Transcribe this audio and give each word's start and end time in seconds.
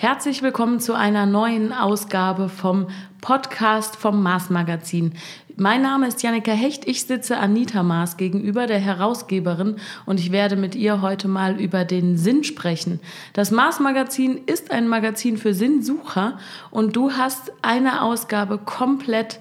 Herzlich 0.00 0.42
willkommen 0.42 0.78
zu 0.78 0.94
einer 0.94 1.26
neuen 1.26 1.72
Ausgabe 1.72 2.48
vom 2.48 2.86
Podcast 3.20 3.96
vom 3.96 4.22
Mars 4.22 4.48
Magazin. 4.48 5.14
Mein 5.56 5.82
Name 5.82 6.06
ist 6.06 6.22
Jannika 6.22 6.52
Hecht. 6.52 6.86
Ich 6.86 7.02
sitze 7.02 7.36
Anita 7.36 7.82
Maas 7.82 8.16
gegenüber, 8.16 8.68
der 8.68 8.78
Herausgeberin, 8.78 9.74
und 10.06 10.20
ich 10.20 10.30
werde 10.30 10.54
mit 10.54 10.76
ihr 10.76 11.02
heute 11.02 11.26
mal 11.26 11.60
über 11.60 11.84
den 11.84 12.16
Sinn 12.16 12.44
sprechen. 12.44 13.00
Das 13.32 13.50
Mars 13.50 13.80
Magazin 13.80 14.38
ist 14.46 14.70
ein 14.70 14.86
Magazin 14.86 15.36
für 15.36 15.52
Sinnsucher 15.52 16.38
und 16.70 16.94
du 16.94 17.14
hast 17.14 17.50
eine 17.62 18.02
Ausgabe 18.02 18.58
komplett 18.58 19.40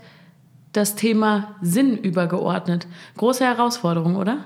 das 0.73 0.95
Thema 0.95 1.55
Sinn 1.61 1.99
übergeordnet. 1.99 2.87
Große 3.15 3.45
Herausforderung, 3.45 4.15
oder? 4.15 4.39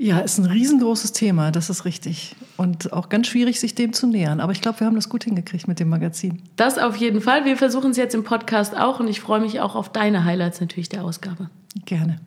Ja, 0.00 0.20
ist 0.20 0.38
ein 0.38 0.46
riesengroßes 0.46 1.10
Thema, 1.10 1.50
das 1.50 1.70
ist 1.70 1.84
richtig. 1.84 2.36
Und 2.56 2.92
auch 2.92 3.08
ganz 3.08 3.26
schwierig, 3.26 3.58
sich 3.58 3.74
dem 3.74 3.92
zu 3.92 4.06
nähern. 4.06 4.38
Aber 4.38 4.52
ich 4.52 4.60
glaube, 4.60 4.78
wir 4.78 4.86
haben 4.86 4.94
das 4.94 5.08
gut 5.08 5.24
hingekriegt 5.24 5.66
mit 5.66 5.80
dem 5.80 5.88
Magazin. 5.88 6.40
Das 6.54 6.78
auf 6.78 6.94
jeden 6.96 7.20
Fall. 7.20 7.44
Wir 7.44 7.56
versuchen 7.56 7.90
es 7.90 7.96
jetzt 7.96 8.14
im 8.14 8.22
Podcast 8.22 8.76
auch 8.76 9.00
und 9.00 9.08
ich 9.08 9.20
freue 9.20 9.40
mich 9.40 9.60
auch 9.60 9.74
auf 9.74 9.90
deine 9.90 10.24
Highlights 10.24 10.60
natürlich 10.60 10.88
der 10.88 11.02
Ausgabe. 11.02 11.50
Gerne. 11.84 12.20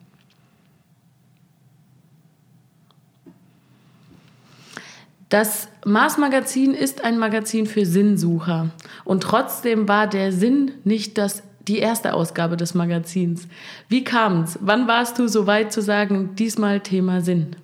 Das 5.30 5.68
Mars 5.86 6.18
Magazin 6.18 6.74
ist 6.74 7.04
ein 7.04 7.18
Magazin 7.18 7.64
für 7.64 7.86
Sinnsucher. 7.86 8.68
Und 9.06 9.22
trotzdem 9.22 9.88
war 9.88 10.06
der 10.06 10.30
Sinn 10.30 10.72
nicht 10.84 11.16
das 11.16 11.42
die 11.68 11.78
erste 11.78 12.12
Ausgabe 12.12 12.56
des 12.56 12.74
Magazins. 12.74 13.48
Wie 13.88 14.04
kam 14.04 14.42
es? 14.42 14.58
Wann 14.60 14.88
warst 14.88 15.18
du 15.18 15.28
so 15.28 15.46
weit 15.46 15.72
zu 15.72 15.80
sagen, 15.80 16.34
diesmal 16.34 16.80
Thema 16.80 17.20
Sinn? 17.20 17.56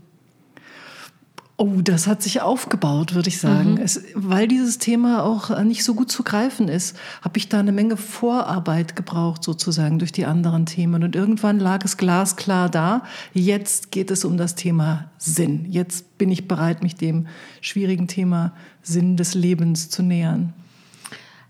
Oh, 1.61 1.81
das 1.83 2.07
hat 2.07 2.23
sich 2.23 2.41
aufgebaut, 2.41 3.17
würde 3.17 3.29
ich 3.29 3.41
sagen. 3.41 3.73
Mhm. 3.73 3.79
Es, 3.79 4.05
weil 4.15 4.47
dieses 4.47 4.79
Thema 4.79 5.25
auch 5.25 5.61
nicht 5.65 5.83
so 5.83 5.95
gut 5.95 6.09
zu 6.09 6.23
greifen 6.23 6.69
ist, 6.69 6.97
habe 7.21 7.37
ich 7.37 7.49
da 7.49 7.59
eine 7.59 7.73
Menge 7.73 7.97
Vorarbeit 7.97 8.95
gebraucht, 8.95 9.43
sozusagen, 9.43 9.99
durch 9.99 10.13
die 10.13 10.25
anderen 10.25 10.67
Themen. 10.67 11.03
Und 11.03 11.17
irgendwann 11.17 11.59
lag 11.59 11.85
es 11.85 11.97
glasklar 11.97 12.69
da. 12.69 13.03
Jetzt 13.35 13.91
geht 13.91 14.13
es 14.13 14.25
um 14.25 14.37
das 14.37 14.55
Thema 14.55 15.11
Sinn. 15.19 15.67
Jetzt 15.69 16.17
bin 16.17 16.31
ich 16.31 16.47
bereit, 16.47 16.85
mich 16.85 16.95
dem 16.95 17.27
schwierigen 17.61 18.07
Thema 18.07 18.53
Sinn 18.81 19.17
des 19.17 19.35
Lebens 19.35 19.91
zu 19.91 20.05
nähern. 20.05 20.53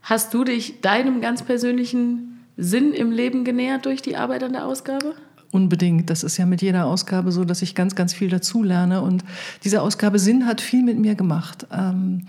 Hast 0.01 0.33
du 0.33 0.43
dich 0.43 0.81
deinem 0.81 1.21
ganz 1.21 1.43
persönlichen 1.43 2.47
Sinn 2.57 2.95
im 2.95 3.13
Leben 3.13 3.45
genähert 3.45 3.85
durch 3.85 4.01
die 4.01 4.17
Arbeit 4.17 4.43
an 4.43 4.55
der 4.55 4.65
Ausgabe? 4.65 5.17
Unbedingt. 5.51 6.11
Das 6.11 6.23
ist 6.25 6.37
ja 6.37 6.47
mit 6.47 6.61
jeder 6.61 6.87
Ausgabe 6.87 7.33
so, 7.33 7.45
dass 7.45 7.63
ich 7.63 7.75
ganz, 7.75 7.95
ganz 7.95 8.13
viel 8.13 8.29
dazu 8.29 8.63
lerne. 8.63 9.01
Und 9.01 9.25
diese 9.65 9.81
Ausgabe 9.83 10.19
Sinn 10.19 10.47
hat 10.47 10.61
viel 10.61 10.83
mit 10.83 10.99
mir 10.99 11.15
gemacht. 11.15 11.67
Ähm, 11.73 12.27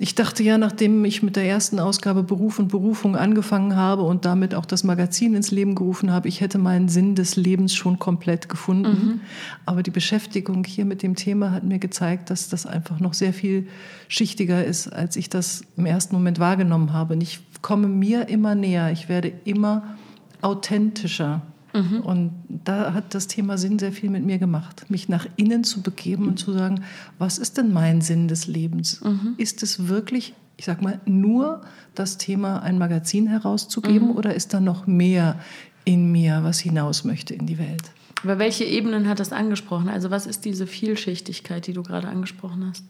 ich 0.00 0.14
dachte 0.14 0.42
ja, 0.42 0.58
nachdem 0.58 1.04
ich 1.06 1.22
mit 1.22 1.36
der 1.36 1.46
ersten 1.46 1.80
Ausgabe 1.80 2.22
Beruf 2.22 2.58
und 2.58 2.68
Berufung 2.68 3.16
angefangen 3.16 3.74
habe 3.74 4.02
und 4.02 4.26
damit 4.26 4.54
auch 4.54 4.66
das 4.66 4.84
Magazin 4.84 5.34
ins 5.34 5.50
Leben 5.50 5.74
gerufen 5.74 6.12
habe, 6.12 6.28
ich 6.28 6.42
hätte 6.42 6.58
meinen 6.58 6.88
Sinn 6.88 7.14
des 7.14 7.36
Lebens 7.36 7.74
schon 7.74 7.98
komplett 7.98 8.50
gefunden. 8.50 8.90
Mhm. 8.90 9.20
Aber 9.64 9.82
die 9.82 9.90
Beschäftigung 9.90 10.64
hier 10.64 10.84
mit 10.84 11.02
dem 11.02 11.16
Thema 11.16 11.52
hat 11.52 11.64
mir 11.64 11.78
gezeigt, 11.78 12.28
dass 12.28 12.50
das 12.50 12.66
einfach 12.66 13.00
noch 13.00 13.14
sehr 13.14 13.32
viel 13.32 13.66
schichtiger 14.08 14.62
ist, 14.62 14.88
als 14.88 15.16
ich 15.16 15.30
das 15.30 15.62
im 15.78 15.86
ersten 15.86 16.14
Moment 16.14 16.38
wahrgenommen 16.38 16.92
habe. 16.92 17.14
Und 17.14 17.22
ich 17.22 17.40
komme 17.62 17.88
mir 17.88 18.28
immer 18.28 18.54
näher, 18.54 18.92
ich 18.92 19.08
werde 19.08 19.32
immer 19.44 19.96
authentischer. 20.42 21.42
Mhm. 21.74 22.00
Und 22.00 22.32
da 22.48 22.94
hat 22.94 23.14
das 23.14 23.26
Thema 23.26 23.58
Sinn 23.58 23.78
sehr 23.78 23.92
viel 23.92 24.10
mit 24.10 24.24
mir 24.24 24.38
gemacht, 24.38 24.86
mich 24.88 25.08
nach 25.08 25.26
innen 25.36 25.64
zu 25.64 25.82
begeben 25.82 26.28
und 26.28 26.38
zu 26.38 26.52
sagen, 26.52 26.82
was 27.18 27.38
ist 27.38 27.58
denn 27.58 27.72
mein 27.72 28.00
Sinn 28.00 28.28
des 28.28 28.46
Lebens? 28.46 29.00
Mhm. 29.02 29.34
Ist 29.36 29.62
es 29.62 29.88
wirklich, 29.88 30.34
ich 30.56 30.64
sag 30.64 30.82
mal, 30.82 31.00
nur 31.04 31.62
das 31.94 32.18
Thema, 32.18 32.60
ein 32.62 32.78
Magazin 32.78 33.26
herauszugeben 33.26 34.08
mhm. 34.08 34.16
oder 34.16 34.34
ist 34.34 34.54
da 34.54 34.60
noch 34.60 34.86
mehr 34.86 35.38
in 35.84 36.10
mir, 36.12 36.40
was 36.42 36.58
hinaus 36.58 37.04
möchte 37.04 37.34
in 37.34 37.46
die 37.46 37.58
Welt? 37.58 37.90
Aber 38.22 38.38
welche 38.38 38.64
Ebenen 38.64 39.08
hat 39.08 39.20
das 39.20 39.32
angesprochen? 39.32 39.88
Also 39.88 40.10
was 40.10 40.26
ist 40.26 40.44
diese 40.44 40.66
Vielschichtigkeit, 40.66 41.66
die 41.66 41.72
du 41.72 41.82
gerade 41.82 42.08
angesprochen 42.08 42.66
hast? 42.68 42.84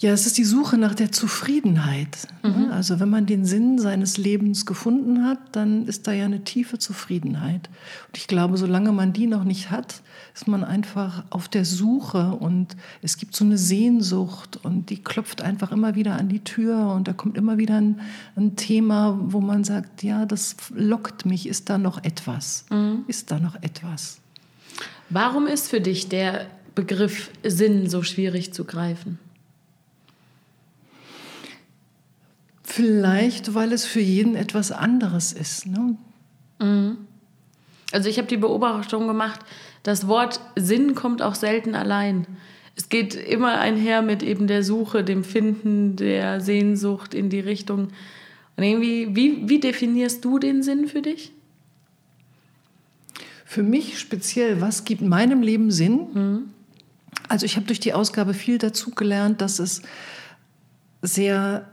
Ja, 0.00 0.12
es 0.12 0.24
ist 0.24 0.38
die 0.38 0.44
Suche 0.44 0.78
nach 0.78 0.94
der 0.94 1.12
Zufriedenheit. 1.12 2.26
Mhm. 2.42 2.70
Also 2.70 3.00
wenn 3.00 3.10
man 3.10 3.26
den 3.26 3.44
Sinn 3.44 3.78
seines 3.78 4.16
Lebens 4.16 4.64
gefunden 4.64 5.26
hat, 5.26 5.38
dann 5.52 5.86
ist 5.86 6.06
da 6.06 6.12
ja 6.12 6.24
eine 6.24 6.42
tiefe 6.42 6.78
Zufriedenheit. 6.78 7.68
Und 8.08 8.16
ich 8.16 8.26
glaube, 8.26 8.56
solange 8.56 8.92
man 8.92 9.12
die 9.12 9.26
noch 9.26 9.44
nicht 9.44 9.70
hat, 9.70 10.00
ist 10.34 10.48
man 10.48 10.64
einfach 10.64 11.24
auf 11.28 11.48
der 11.50 11.66
Suche 11.66 12.30
und 12.32 12.76
es 13.02 13.18
gibt 13.18 13.36
so 13.36 13.44
eine 13.44 13.58
Sehnsucht 13.58 14.58
und 14.62 14.88
die 14.88 15.02
klopft 15.04 15.42
einfach 15.42 15.70
immer 15.70 15.94
wieder 15.94 16.16
an 16.16 16.30
die 16.30 16.42
Tür 16.42 16.94
und 16.94 17.06
da 17.06 17.12
kommt 17.12 17.36
immer 17.36 17.58
wieder 17.58 17.76
ein, 17.76 18.00
ein 18.36 18.56
Thema, 18.56 19.18
wo 19.22 19.42
man 19.42 19.64
sagt, 19.64 20.02
ja, 20.02 20.24
das 20.24 20.56
lockt 20.74 21.26
mich, 21.26 21.46
ist 21.46 21.68
da 21.68 21.76
noch 21.76 22.02
etwas? 22.04 22.64
Mhm. 22.70 23.04
Ist 23.06 23.30
da 23.30 23.38
noch 23.38 23.56
etwas? 23.56 24.18
Warum 25.10 25.46
ist 25.46 25.68
für 25.68 25.82
dich 25.82 26.08
der 26.08 26.46
Begriff 26.74 27.30
Sinn 27.44 27.90
so 27.90 28.02
schwierig 28.02 28.54
zu 28.54 28.64
greifen? 28.64 29.18
Vielleicht, 32.72 33.54
weil 33.54 33.72
es 33.72 33.84
für 33.84 34.00
jeden 34.00 34.36
etwas 34.36 34.70
anderes 34.70 35.32
ist. 35.32 35.66
Ne? 35.66 35.96
Mhm. 36.60 36.98
Also 37.90 38.08
ich 38.08 38.16
habe 38.18 38.28
die 38.28 38.36
Beobachtung 38.36 39.08
gemacht, 39.08 39.40
das 39.82 40.06
Wort 40.06 40.40
Sinn 40.54 40.94
kommt 40.94 41.20
auch 41.20 41.34
selten 41.34 41.74
allein. 41.74 42.28
Es 42.76 42.88
geht 42.88 43.16
immer 43.16 43.58
einher 43.58 44.02
mit 44.02 44.22
eben 44.22 44.46
der 44.46 44.62
Suche, 44.62 45.02
dem 45.02 45.24
Finden, 45.24 45.96
der 45.96 46.40
Sehnsucht 46.40 47.12
in 47.12 47.28
die 47.28 47.40
Richtung. 47.40 47.88
Und 48.56 48.62
irgendwie, 48.62 49.16
wie, 49.16 49.48
wie 49.48 49.58
definierst 49.58 50.24
du 50.24 50.38
den 50.38 50.62
Sinn 50.62 50.86
für 50.86 51.02
dich? 51.02 51.32
Für 53.44 53.64
mich 53.64 53.98
speziell, 53.98 54.60
was 54.60 54.84
gibt 54.84 55.02
meinem 55.02 55.42
Leben 55.42 55.72
Sinn? 55.72 56.06
Mhm. 56.14 56.42
Also 57.28 57.46
ich 57.46 57.56
habe 57.56 57.66
durch 57.66 57.80
die 57.80 57.94
Ausgabe 57.94 58.32
viel 58.32 58.58
dazu 58.58 58.92
gelernt, 58.92 59.40
dass 59.40 59.58
es 59.58 59.82
sehr 61.02 61.68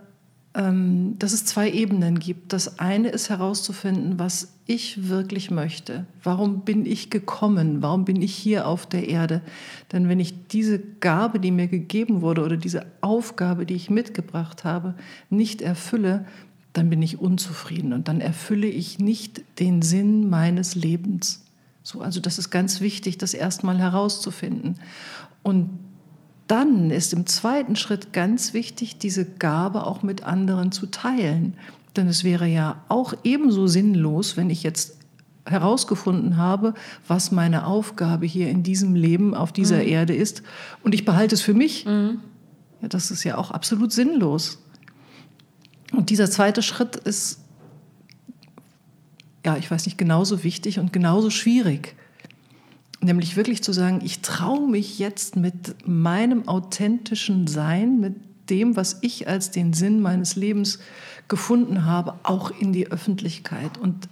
dass 0.57 1.34
es 1.34 1.45
zwei 1.45 1.69
Ebenen 1.69 2.18
gibt. 2.18 2.51
Das 2.51 2.79
eine 2.79 3.09
ist 3.09 3.29
herauszufinden, 3.29 4.18
was 4.18 4.56
ich 4.66 5.07
wirklich 5.07 5.51
möchte. 5.51 6.07
Warum 6.23 6.62
bin 6.62 6.88
ich 6.88 7.12
gekommen? 7.12 7.84
Warum 7.84 8.06
bin 8.06 8.19
ich 8.23 8.35
hier 8.35 8.67
auf 8.67 8.88
der 8.88 9.07
Erde? 9.07 9.41
Denn 9.91 10.09
wenn 10.09 10.19
ich 10.19 10.47
diese 10.47 10.79
Gabe, 10.79 11.40
die 11.40 11.51
mir 11.51 11.67
gegeben 11.67 12.22
wurde 12.22 12.44
oder 12.44 12.57
diese 12.57 12.88
Aufgabe, 13.01 13.67
die 13.67 13.75
ich 13.75 13.91
mitgebracht 13.91 14.63
habe, 14.63 14.96
nicht 15.29 15.62
erfülle, 15.62 16.25
dann 16.73 16.90
bin 16.90 17.03
ich 17.03 17.19
unzufrieden 17.19 17.94
und 17.94 18.07
dann 18.07 18.19
erfülle 18.19 18.67
ich 18.67 18.97
nicht 18.97 19.44
den 19.59 19.84
Sinn 19.84 20.28
meines 20.28 20.73
Lebens. 20.73 21.46
So, 21.84 22.01
also 22.01 22.19
das 22.19 22.40
ist 22.40 22.50
ganz 22.50 22.81
wichtig, 22.81 23.19
das 23.19 23.35
erstmal 23.35 23.78
herauszufinden. 23.78 24.79
Und 25.44 25.69
dann 26.47 26.91
ist 26.91 27.13
im 27.13 27.25
zweiten 27.25 27.75
Schritt 27.75 28.13
ganz 28.13 28.53
wichtig, 28.53 28.97
diese 28.97 29.25
Gabe 29.25 29.85
auch 29.85 30.02
mit 30.02 30.24
anderen 30.24 30.72
zu 30.72 30.88
teilen. 30.88 31.56
Denn 31.96 32.08
es 32.08 32.24
wäre 32.24 32.47
ja 32.47 32.84
auch 32.88 33.13
ebenso 33.24 33.68
sinnlos, 33.68 34.38
wenn 34.38 34.50
ich 34.50 34.63
jetzt 34.63 34.97
herausgefunden 35.46 36.38
habe, 36.38 36.74
was 37.08 37.31
meine 37.31 37.66
Aufgabe 37.66 38.25
hier 38.25 38.50
in 38.50 38.63
diesem 38.63 38.96
Leben 38.96 39.34
auf 39.34 39.52
dieser 39.52 39.78
mhm. 39.78 39.88
Erde 39.88 40.16
ist 40.16 40.44
und 40.84 40.94
ich 40.94 41.06
behalte 41.06 41.35
es 41.35 41.41
für 41.41 41.53
mich. 41.53 41.85
Mhm. 41.85 42.19
Ja, 42.81 42.88
das 42.90 43.12
ist 43.12 43.24
ja 43.24 43.38
auch 43.38 43.52
absolut 43.52 43.91
sinnlos. 43.91 44.59
Und 45.94 46.09
dieser 46.09 46.29
zweite 46.29 46.62
Schritt 46.62 46.96
ist, 46.97 47.40
ja, 49.46 49.56
ich 49.58 49.72
weiß 49.72 49.85
nicht, 49.85 49.97
genauso 49.97 50.44
wichtig 50.44 50.79
und 50.79 50.91
genauso 50.91 51.29
schwierig. 51.29 51.96
Nämlich 53.07 53.38
wirklich 53.38 53.63
zu 53.63 53.72
sagen, 53.72 54.01
ich 54.03 54.19
traue 54.19 54.68
mich 54.68 55.00
jetzt 55.00 55.38
mit 55.38 55.88
meinem 55.88 56.45
authentischen 56.50 57.47
Sein, 57.47 58.01
mit 58.01 58.16
dem, 58.50 58.75
was 58.75 58.97
ich 59.00 59.29
als 59.29 59.50
den 59.50 59.72
Sinn 59.72 60.01
meines 60.01 60.35
Lebens 60.35 60.79
gefunden 61.29 61.85
habe, 61.85 62.16
auch 62.23 62.52
in 62.52 62.73
die 62.73 62.91
Öffentlichkeit 62.91 63.78
und 63.78 64.09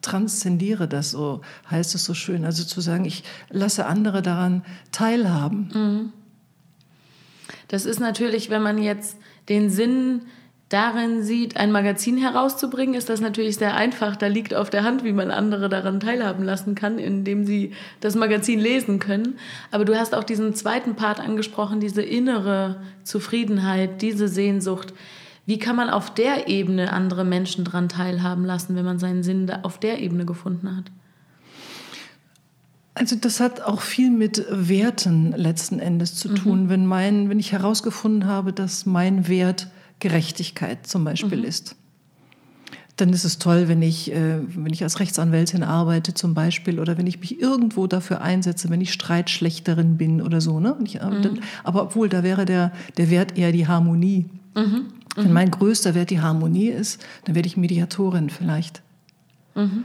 transzendiere 0.00 0.88
das, 0.88 1.10
so 1.10 1.42
heißt 1.70 1.94
es 1.94 2.06
so 2.06 2.14
schön. 2.14 2.46
Also 2.46 2.64
zu 2.64 2.80
sagen, 2.80 3.04
ich 3.04 3.22
lasse 3.50 3.84
andere 3.84 4.22
daran 4.22 4.64
teilhaben. 4.90 5.70
Mhm. 5.74 6.12
Das 7.68 7.84
ist 7.84 8.00
natürlich, 8.00 8.48
wenn 8.48 8.62
man 8.62 8.82
jetzt 8.82 9.18
den 9.50 9.68
Sinn 9.68 10.22
darin 10.68 11.22
sieht, 11.22 11.56
ein 11.56 11.72
Magazin 11.72 12.18
herauszubringen, 12.18 12.94
ist 12.94 13.08
das 13.08 13.20
natürlich 13.20 13.56
sehr 13.56 13.74
einfach. 13.74 14.16
Da 14.16 14.26
liegt 14.26 14.54
auf 14.54 14.68
der 14.68 14.84
Hand, 14.84 15.02
wie 15.02 15.12
man 15.12 15.30
andere 15.30 15.68
daran 15.68 16.00
teilhaben 16.00 16.44
lassen 16.44 16.74
kann, 16.74 16.98
indem 16.98 17.46
sie 17.46 17.72
das 18.00 18.14
Magazin 18.14 18.60
lesen 18.60 18.98
können. 18.98 19.38
Aber 19.70 19.84
du 19.84 19.98
hast 19.98 20.14
auch 20.14 20.24
diesen 20.24 20.54
zweiten 20.54 20.94
Part 20.94 21.20
angesprochen, 21.20 21.80
diese 21.80 22.02
innere 22.02 22.82
Zufriedenheit, 23.02 24.02
diese 24.02 24.28
Sehnsucht. 24.28 24.92
Wie 25.46 25.58
kann 25.58 25.76
man 25.76 25.88
auf 25.88 26.12
der 26.12 26.48
Ebene 26.48 26.92
andere 26.92 27.24
Menschen 27.24 27.64
daran 27.64 27.88
teilhaben 27.88 28.44
lassen, 28.44 28.76
wenn 28.76 28.84
man 28.84 28.98
seinen 28.98 29.22
Sinn 29.22 29.50
auf 29.62 29.80
der 29.80 30.00
Ebene 30.00 30.26
gefunden 30.26 30.76
hat? 30.76 30.84
Also 32.92 33.16
das 33.16 33.40
hat 33.40 33.62
auch 33.62 33.80
viel 33.80 34.10
mit 34.10 34.44
Werten 34.50 35.32
letzten 35.32 35.78
Endes 35.78 36.16
zu 36.16 36.34
tun. 36.34 36.64
Mhm. 36.64 36.68
Wenn, 36.68 36.86
mein, 36.86 37.30
wenn 37.30 37.38
ich 37.38 37.52
herausgefunden 37.52 38.26
habe, 38.26 38.52
dass 38.52 38.84
mein 38.84 39.28
Wert 39.28 39.68
Gerechtigkeit 40.00 40.86
zum 40.86 41.04
Beispiel 41.04 41.38
mhm. 41.38 41.44
ist, 41.44 41.76
dann 43.00 43.10
ist 43.10 43.24
es 43.24 43.38
toll, 43.38 43.68
wenn 43.68 43.80
ich, 43.80 44.12
äh, 44.12 44.40
wenn 44.48 44.72
ich 44.72 44.82
als 44.82 44.98
Rechtsanwältin 44.98 45.62
arbeite 45.62 46.14
zum 46.14 46.34
Beispiel 46.34 46.80
oder 46.80 46.98
wenn 46.98 47.06
ich 47.06 47.20
mich 47.20 47.40
irgendwo 47.40 47.86
dafür 47.86 48.22
einsetze, 48.22 48.70
wenn 48.70 48.80
ich 48.80 48.92
Streitschlechterin 48.92 49.96
bin 49.96 50.20
oder 50.20 50.40
so. 50.40 50.58
Ne? 50.60 50.76
Ich, 50.84 50.94
mhm. 50.94 51.22
dann, 51.22 51.40
aber 51.64 51.82
obwohl, 51.82 52.08
da 52.08 52.22
wäre 52.22 52.44
der, 52.44 52.72
der 52.96 53.10
Wert 53.10 53.38
eher 53.38 53.52
die 53.52 53.66
Harmonie. 53.66 54.26
Mhm. 54.54 54.86
Wenn 55.14 55.32
mein 55.32 55.50
größter 55.50 55.94
Wert 55.94 56.10
die 56.10 56.20
Harmonie 56.20 56.68
ist, 56.68 57.04
dann 57.24 57.34
werde 57.34 57.48
ich 57.48 57.56
Mediatorin 57.56 58.30
vielleicht. 58.30 58.82
Mhm. 59.54 59.84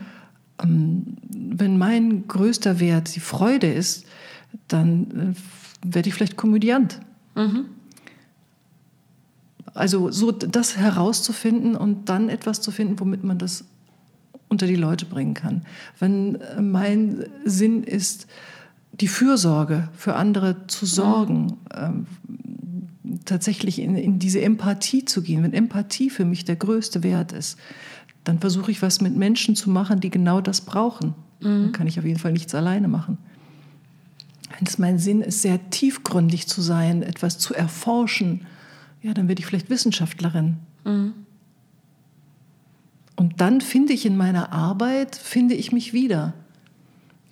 Ähm, 0.62 1.04
wenn 1.30 1.78
mein 1.78 2.28
größter 2.28 2.80
Wert 2.80 3.16
die 3.16 3.20
Freude 3.20 3.72
ist, 3.72 4.06
dann 4.68 5.36
äh, 5.84 5.96
werde 5.96 6.10
ich 6.10 6.16
vielleicht 6.16 6.38
Komödiant. 6.38 7.00
Mhm. 7.36 7.66
Also 9.74 10.12
so 10.12 10.32
das 10.32 10.78
herauszufinden 10.78 11.76
und 11.76 12.10
dann 12.10 12.30
etwas 12.30 12.62
zu 12.62 12.72
finden, 12.72 13.00
womit 13.00 13.24
man 13.24 13.38
das 13.38 13.66
unter 14.48 14.68
die 14.68 14.76
Leute 14.76 15.06
bringen 15.06 15.34
kann. 15.34 15.64
Wenn 16.00 16.36
äh, 16.36 16.62
mein 16.62 17.26
Sinn 17.44 17.84
ist, 17.84 18.28
die 18.92 19.08
Fürsorge 19.08 19.90
für 19.98 20.16
andere 20.16 20.68
zu 20.68 20.86
sorgen, 20.86 21.58
ähm, 21.76 22.06
tatsächlich 23.26 23.80
in, 23.80 23.96
in 23.96 24.20
diese 24.20 24.42
Empathie 24.42 25.06
zu 25.06 25.24
gehen, 25.24 25.42
wenn 25.44 25.54
Empathie 25.54 26.10
für 26.10 26.26
mich 26.26 26.46
der 26.46 26.56
größte 26.56 27.02
Wert 27.02 27.32
ist, 27.32 27.58
dann 28.24 28.40
versuche 28.40 28.72
ich 28.72 28.82
was 28.82 29.02
mit 29.02 29.16
Menschen 29.16 29.56
zu 29.56 29.70
machen, 29.70 30.00
die 30.00 30.10
genau 30.10 30.42
das 30.42 30.62
brauchen. 30.62 31.16
Mhm. 31.40 31.64
Dann 31.64 31.72
kann 31.72 31.88
ich 31.88 32.00
auf 32.00 32.06
jeden 32.06 32.20
Fall 32.20 32.32
nichts 32.32 32.54
alleine 32.54 32.88
machen. 32.88 33.18
Wenn 34.58 34.68
es 34.68 34.78
mein 34.78 35.00
Sinn 35.00 35.22
ist, 35.22 35.42
sehr 35.42 35.70
tiefgründig 35.72 36.48
zu 36.48 36.62
sein, 36.62 37.02
etwas 37.02 37.40
zu 37.40 37.56
erforschen, 37.56 38.42
ja, 39.04 39.14
dann 39.14 39.28
werde 39.28 39.40
ich 39.40 39.46
vielleicht 39.46 39.70
Wissenschaftlerin. 39.70 40.58
Mhm. 40.86 41.14
Und 43.16 43.42
dann 43.42 43.62
finde 43.62 43.94
ich 43.94 44.06
in 44.06 44.18
meiner 44.18 44.52
Arbeit, 44.52 45.16
finde 45.16 45.54
ich 45.54 45.72
mich 45.72 45.94
wieder. 45.94 46.34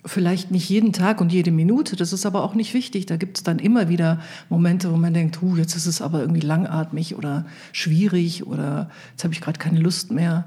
Vielleicht 0.04 0.50
nicht 0.50 0.68
jeden 0.68 0.92
Tag 0.92 1.20
und 1.20 1.32
jede 1.32 1.50
Minute, 1.50 1.96
das 1.96 2.12
ist 2.12 2.26
aber 2.26 2.44
auch 2.44 2.54
nicht 2.54 2.74
wichtig. 2.74 3.06
Da 3.06 3.16
gibt 3.16 3.38
es 3.38 3.42
dann 3.42 3.58
immer 3.58 3.88
wieder 3.88 4.20
Momente, 4.48 4.92
wo 4.92 4.96
man 4.96 5.14
denkt, 5.14 5.40
huh, 5.40 5.56
jetzt 5.56 5.74
ist 5.74 5.86
es 5.86 6.02
aber 6.02 6.20
irgendwie 6.20 6.40
langatmig 6.40 7.16
oder 7.16 7.46
schwierig 7.72 8.46
oder 8.46 8.90
jetzt 9.12 9.24
habe 9.24 9.32
ich 9.32 9.40
gerade 9.40 9.58
keine 9.58 9.80
Lust 9.80 10.12
mehr. 10.12 10.44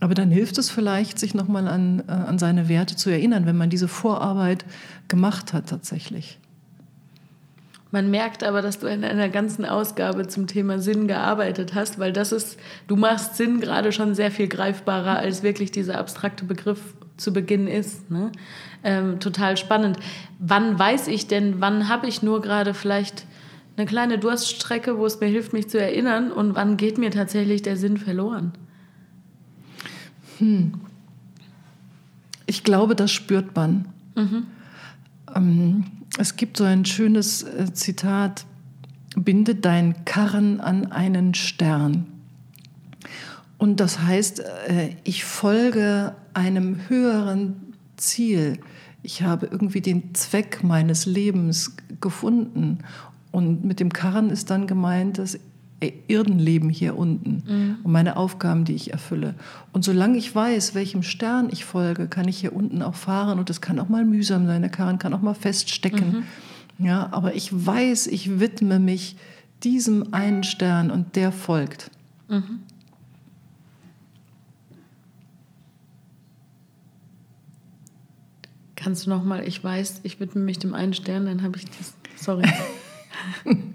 Aber 0.00 0.14
dann 0.14 0.30
hilft 0.30 0.58
es 0.58 0.70
vielleicht, 0.70 1.18
sich 1.18 1.34
nochmal 1.34 1.66
an, 1.66 2.02
äh, 2.06 2.12
an 2.12 2.38
seine 2.38 2.68
Werte 2.68 2.96
zu 2.96 3.10
erinnern, 3.10 3.46
wenn 3.46 3.56
man 3.56 3.70
diese 3.70 3.88
Vorarbeit 3.88 4.64
gemacht 5.08 5.52
hat 5.52 5.68
tatsächlich. 5.68 6.38
Man 7.90 8.10
merkt 8.10 8.44
aber, 8.44 8.60
dass 8.60 8.78
du 8.78 8.86
in 8.86 9.02
einer 9.02 9.30
ganzen 9.30 9.64
Ausgabe 9.64 10.28
zum 10.28 10.46
Thema 10.46 10.78
Sinn 10.78 11.08
gearbeitet 11.08 11.74
hast, 11.74 11.98
weil 11.98 12.12
das 12.12 12.32
ist, 12.32 12.58
du 12.86 12.96
machst 12.96 13.36
Sinn 13.36 13.60
gerade 13.60 13.92
schon 13.92 14.14
sehr 14.14 14.30
viel 14.30 14.46
greifbarer, 14.46 15.18
als 15.18 15.42
wirklich 15.42 15.70
dieser 15.70 15.98
abstrakte 15.98 16.44
Begriff 16.44 16.80
zu 17.16 17.32
Beginn 17.32 17.66
ist. 17.66 18.10
Ne? 18.10 18.30
Ähm, 18.84 19.20
total 19.20 19.56
spannend. 19.56 19.98
Wann 20.38 20.78
weiß 20.78 21.08
ich 21.08 21.28
denn, 21.28 21.60
wann 21.60 21.88
habe 21.88 22.06
ich 22.06 22.22
nur 22.22 22.42
gerade 22.42 22.74
vielleicht 22.74 23.26
eine 23.76 23.86
kleine 23.86 24.18
Durststrecke, 24.18 24.98
wo 24.98 25.06
es 25.06 25.20
mir 25.20 25.28
hilft, 25.28 25.52
mich 25.52 25.68
zu 25.68 25.80
erinnern 25.80 26.30
und 26.30 26.54
wann 26.54 26.76
geht 26.76 26.98
mir 26.98 27.10
tatsächlich 27.10 27.62
der 27.62 27.76
Sinn 27.76 27.96
verloren? 27.96 28.52
Hm. 30.38 30.74
Ich 32.46 32.64
glaube, 32.64 32.94
das 32.94 33.12
spürt 33.12 33.54
man. 33.56 33.86
Mhm. 34.14 34.46
Ähm, 35.34 35.84
es 36.18 36.36
gibt 36.36 36.56
so 36.56 36.64
ein 36.64 36.84
schönes 36.84 37.44
äh, 37.44 37.72
Zitat, 37.72 38.44
binde 39.16 39.54
dein 39.54 40.04
Karren 40.04 40.60
an 40.60 40.90
einen 40.92 41.34
Stern. 41.34 42.06
Und 43.56 43.80
das 43.80 44.00
heißt, 44.00 44.40
äh, 44.40 44.96
ich 45.04 45.24
folge 45.24 46.14
einem 46.34 46.88
höheren 46.88 47.74
Ziel. 47.96 48.58
Ich 49.02 49.22
habe 49.22 49.46
irgendwie 49.46 49.80
den 49.80 50.14
Zweck 50.14 50.62
meines 50.62 51.06
Lebens 51.06 51.76
gefunden. 52.00 52.78
Und 53.30 53.64
mit 53.64 53.80
dem 53.80 53.92
Karren 53.92 54.30
ist 54.30 54.50
dann 54.50 54.66
gemeint, 54.66 55.18
dass 55.18 55.38
Erdenleben 55.80 56.70
hier 56.70 56.98
unten 56.98 57.42
mhm. 57.46 57.76
und 57.84 57.92
meine 57.92 58.16
Aufgaben, 58.16 58.64
die 58.64 58.74
ich 58.74 58.92
erfülle. 58.92 59.34
Und 59.72 59.84
solange 59.84 60.18
ich 60.18 60.34
weiß, 60.34 60.74
welchem 60.74 61.04
Stern 61.04 61.48
ich 61.52 61.64
folge, 61.64 62.08
kann 62.08 62.26
ich 62.26 62.38
hier 62.38 62.52
unten 62.52 62.82
auch 62.82 62.96
fahren 62.96 63.38
und 63.38 63.48
es 63.48 63.60
kann 63.60 63.78
auch 63.78 63.88
mal 63.88 64.04
mühsam 64.04 64.46
sein, 64.46 64.62
der 64.62 64.70
Karren 64.70 64.98
kann 64.98 65.14
auch 65.14 65.22
mal 65.22 65.34
feststecken. 65.34 66.24
Mhm. 66.78 66.86
Ja, 66.86 67.08
aber 67.12 67.34
ich 67.34 67.50
weiß, 67.52 68.08
ich 68.08 68.40
widme 68.40 68.78
mich 68.80 69.16
diesem 69.62 70.14
einen 70.14 70.42
Stern 70.42 70.90
und 70.90 71.14
der 71.16 71.30
folgt. 71.30 71.90
Mhm. 72.28 72.60
Kannst 78.74 79.06
du 79.06 79.10
noch 79.10 79.24
mal, 79.24 79.46
ich 79.46 79.62
weiß, 79.62 80.00
ich 80.04 80.18
widme 80.18 80.40
mich 80.42 80.58
dem 80.58 80.74
einen 80.74 80.94
Stern, 80.94 81.26
dann 81.26 81.42
habe 81.42 81.56
ich 81.58 81.64
das. 81.66 81.94
Sorry. 82.16 82.44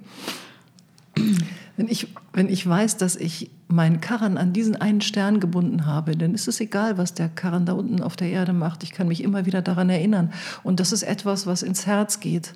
Wenn 1.75 1.87
ich, 1.87 2.07
wenn 2.33 2.49
ich 2.49 2.67
weiß, 2.67 2.97
dass 2.97 3.15
ich 3.15 3.49
meinen 3.67 3.99
Karren 3.99 4.37
an 4.37 4.53
diesen 4.53 4.75
einen 4.75 5.01
Stern 5.01 5.39
gebunden 5.39 5.85
habe, 5.87 6.15
dann 6.15 6.35
ist 6.35 6.47
es 6.47 6.59
egal, 6.59 6.97
was 6.99 7.15
der 7.15 7.29
Karren 7.29 7.65
da 7.65 7.73
unten 7.73 8.01
auf 8.01 8.15
der 8.15 8.29
Erde 8.29 8.53
macht. 8.53 8.83
Ich 8.83 8.91
kann 8.91 9.07
mich 9.07 9.23
immer 9.23 9.45
wieder 9.47 9.61
daran 9.63 9.89
erinnern. 9.89 10.31
Und 10.61 10.79
das 10.79 10.91
ist 10.91 11.03
etwas, 11.03 11.47
was 11.47 11.63
ins 11.63 11.87
Herz 11.87 12.19
geht. 12.19 12.53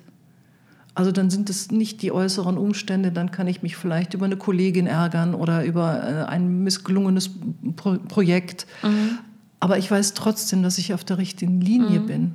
Also 0.94 1.12
dann 1.12 1.30
sind 1.30 1.48
es 1.48 1.70
nicht 1.70 2.02
die 2.02 2.10
äußeren 2.10 2.58
Umstände, 2.58 3.12
dann 3.12 3.30
kann 3.30 3.46
ich 3.46 3.62
mich 3.62 3.76
vielleicht 3.76 4.14
über 4.14 4.26
eine 4.26 4.36
Kollegin 4.36 4.88
ärgern 4.88 5.34
oder 5.34 5.64
über 5.64 6.02
äh, 6.02 6.24
ein 6.24 6.64
missgelungenes 6.64 7.30
Pro 7.76 7.98
Projekt. 7.98 8.66
Mhm. 8.82 9.18
Aber 9.60 9.78
ich 9.78 9.90
weiß 9.90 10.14
trotzdem, 10.14 10.62
dass 10.62 10.78
ich 10.78 10.94
auf 10.94 11.04
der 11.04 11.18
richtigen 11.18 11.60
Linie 11.60 12.00
mhm. 12.00 12.06
bin, 12.06 12.34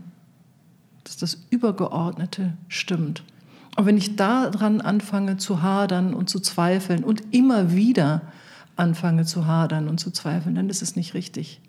dass 1.04 1.18
das 1.18 1.46
Übergeordnete 1.50 2.54
stimmt. 2.70 3.24
Und 3.76 3.86
wenn 3.86 3.98
ich 3.98 4.16
daran 4.16 4.82
anfange 4.82 5.38
zu 5.38 5.62
hadern 5.62 6.14
und 6.14 6.30
zu 6.30 6.40
zweifeln 6.40 7.04
und 7.04 7.34
immer 7.34 7.74
wieder 7.74 8.22
anfange 8.76 9.26
zu 9.26 9.48
hadern 9.48 9.88
und 9.88 10.00
zu 10.00 10.12
zweifeln, 10.12 10.56
dann 10.56 10.70
ist 10.70 10.82
es 10.82 10.96
nicht 10.96 11.14
richtig. 11.14 11.60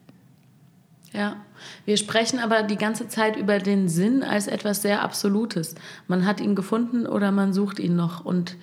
Ja, 1.13 1.37
wir 1.85 1.97
sprechen 1.97 2.41
aber 2.41 2.65
die 2.65 2.77
ganze 2.77 3.07
Zeit 3.09 3.37
über 3.37 3.59
den 3.59 3.89
Sinn 3.89 4.23
als 4.25 4.49
etwas 4.49 4.83
sehr 4.83 5.03
Absolutes. 5.03 5.77
Man 6.09 6.27
hat 6.27 6.41
ihn 6.41 6.57
gefunden 6.57 7.07
oder 7.07 7.31
man 7.31 7.53
sucht 7.53 7.79
ihn 7.79 7.95
noch 7.95 8.25
und 8.25 8.57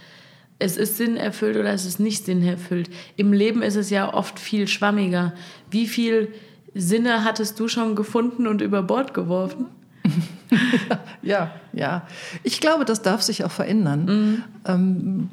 es 0.59 0.77
ist 0.77 0.97
Sinn 0.97 1.17
erfüllt 1.17 1.57
oder 1.57 1.71
es 1.71 1.85
ist 1.85 1.99
nicht 1.99 2.25
Sinn 2.25 2.44
erfüllt. 2.44 2.89
Im 3.15 3.33
Leben 3.33 3.63
ist 3.63 3.77
es 3.77 3.89
ja 3.89 4.13
oft 4.13 4.37
viel 4.37 4.68
schwammiger. 4.68 5.33
Wie 5.71 5.87
viel 5.87 6.33
Sinne 6.75 7.23
hattest 7.23 7.59
du 7.59 7.68
schon 7.68 7.95
gefunden 7.95 8.45
und 8.45 8.61
über 8.61 8.83
Bord 8.83 9.13
geworfen? 9.13 9.68
ja, 11.21 11.51
ja. 11.73 12.07
Ich 12.43 12.59
glaube, 12.59 12.85
das 12.85 13.01
darf 13.01 13.21
sich 13.21 13.43
auch 13.43 13.51
verändern. 13.51 14.05
Mhm. 14.05 14.43
Ähm, 14.65 15.29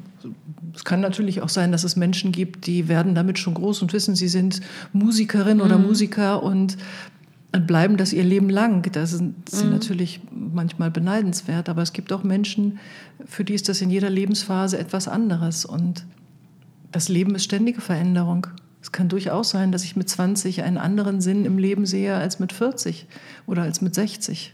es 0.75 0.85
kann 0.85 1.01
natürlich 1.01 1.41
auch 1.41 1.49
sein, 1.49 1.71
dass 1.71 1.83
es 1.83 1.95
Menschen 1.95 2.31
gibt, 2.31 2.67
die 2.67 2.87
werden 2.87 3.15
damit 3.15 3.39
schon 3.39 3.53
groß 3.53 3.81
und 3.81 3.93
wissen, 3.93 4.15
sie 4.15 4.27
sind 4.27 4.61
Musikerin 4.93 5.57
mhm. 5.57 5.63
oder 5.63 5.77
Musiker 5.77 6.43
und 6.43 6.77
bleiben 7.51 7.97
das 7.97 8.13
ihr 8.13 8.23
Leben 8.23 8.49
lang. 8.49 8.89
Da 8.91 9.05
sind 9.05 9.49
sie 9.49 9.65
mhm. 9.65 9.71
natürlich 9.71 10.21
manchmal 10.31 10.91
beneidenswert, 10.91 11.69
aber 11.69 11.81
es 11.81 11.93
gibt 11.93 12.13
auch 12.13 12.23
Menschen, 12.23 12.79
für 13.25 13.43
die 13.43 13.53
ist 13.55 13.69
das 13.69 13.81
in 13.81 13.89
jeder 13.89 14.09
Lebensphase 14.09 14.77
etwas 14.77 15.07
anderes. 15.07 15.65
Und 15.65 16.05
das 16.91 17.09
Leben 17.09 17.35
ist 17.35 17.45
ständige 17.45 17.81
Veränderung. 17.81 18.47
Es 18.81 18.91
kann 18.91 19.09
durchaus 19.09 19.49
sein, 19.49 19.71
dass 19.71 19.83
ich 19.83 19.95
mit 19.95 20.07
20 20.07 20.63
einen 20.63 20.77
anderen 20.77 21.21
Sinn 21.21 21.45
im 21.45 21.57
Leben 21.57 21.85
sehe 21.85 22.15
als 22.15 22.39
mit 22.39 22.53
40 22.53 23.07
oder 23.45 23.63
als 23.63 23.81
mit 23.81 23.93
60. 23.93 24.53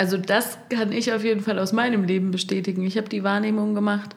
Also 0.00 0.16
das 0.16 0.56
kann 0.70 0.92
ich 0.92 1.12
auf 1.12 1.24
jeden 1.24 1.42
Fall 1.42 1.58
aus 1.58 1.74
meinem 1.74 2.04
Leben 2.04 2.30
bestätigen. 2.30 2.86
Ich 2.86 2.96
habe 2.96 3.10
die 3.10 3.22
Wahrnehmung 3.22 3.74
gemacht, 3.74 4.16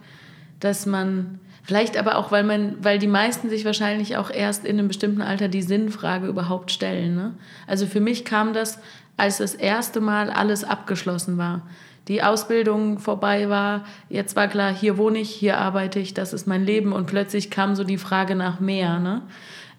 dass 0.62 0.86
man 0.86 1.42
vielleicht 1.62 1.98
aber 1.98 2.16
auch, 2.16 2.32
weil 2.32 2.46
man, 2.46 2.78
weil 2.82 3.00
die 3.00 3.08
meisten 3.08 3.50
sich 3.50 3.66
wahrscheinlich 3.66 4.16
auch 4.16 4.30
erst 4.30 4.64
in 4.64 4.80
einem 4.80 4.88
bestimmten 4.88 5.22
Alter 5.22 5.50
die 5.50 5.62
Sinnfrage 5.62 6.28
überhaupt 6.28 6.72
stellen. 6.72 7.16
Ne? 7.16 7.34
Also 7.68 7.86
für 7.86 8.00
mich 8.00 8.24
kam 8.24 8.54
das, 8.54 8.80
als 9.18 9.40
das 9.40 9.56
erste 9.56 10.00
Mal 10.00 10.30
alles 10.30 10.64
abgeschlossen 10.64 11.38
war. 11.38 11.64
Die 12.08 12.24
Ausbildung 12.24 13.00
vorbei 13.00 13.50
war, 13.50 13.84
jetzt 14.08 14.38
war 14.38 14.48
klar, 14.48 14.74
hier 14.74 14.98
wohne 14.98 15.20
ich, 15.20 15.32
hier 15.32 15.58
arbeite 15.58 16.00
ich, 16.00 16.14
das 16.14 16.32
ist 16.32 16.48
mein 16.48 16.64
Leben 16.64 16.94
und 16.94 17.08
plötzlich 17.08 17.52
kam 17.52 17.76
so 17.76 17.84
die 17.84 17.98
Frage 17.98 18.36
nach 18.36 18.62
mehr. 18.62 19.00
Ne? 19.00 19.22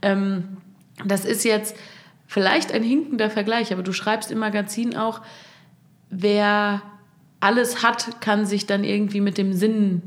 Ähm, 0.02 0.58
das 1.02 1.24
ist 1.24 1.46
jetzt 1.46 1.74
vielleicht 2.26 2.72
ein 2.72 2.82
hinkender 2.82 3.30
Vergleich, 3.30 3.72
aber 3.72 3.82
du 3.82 3.94
schreibst 3.94 4.30
im 4.30 4.40
Magazin 4.40 4.98
auch, 4.98 5.22
wer 6.10 6.82
alles 7.40 7.82
hat, 7.82 8.20
kann 8.20 8.46
sich 8.46 8.66
dann 8.66 8.84
irgendwie 8.84 9.20
mit 9.20 9.38
dem 9.38 9.52
Sinn 9.52 10.02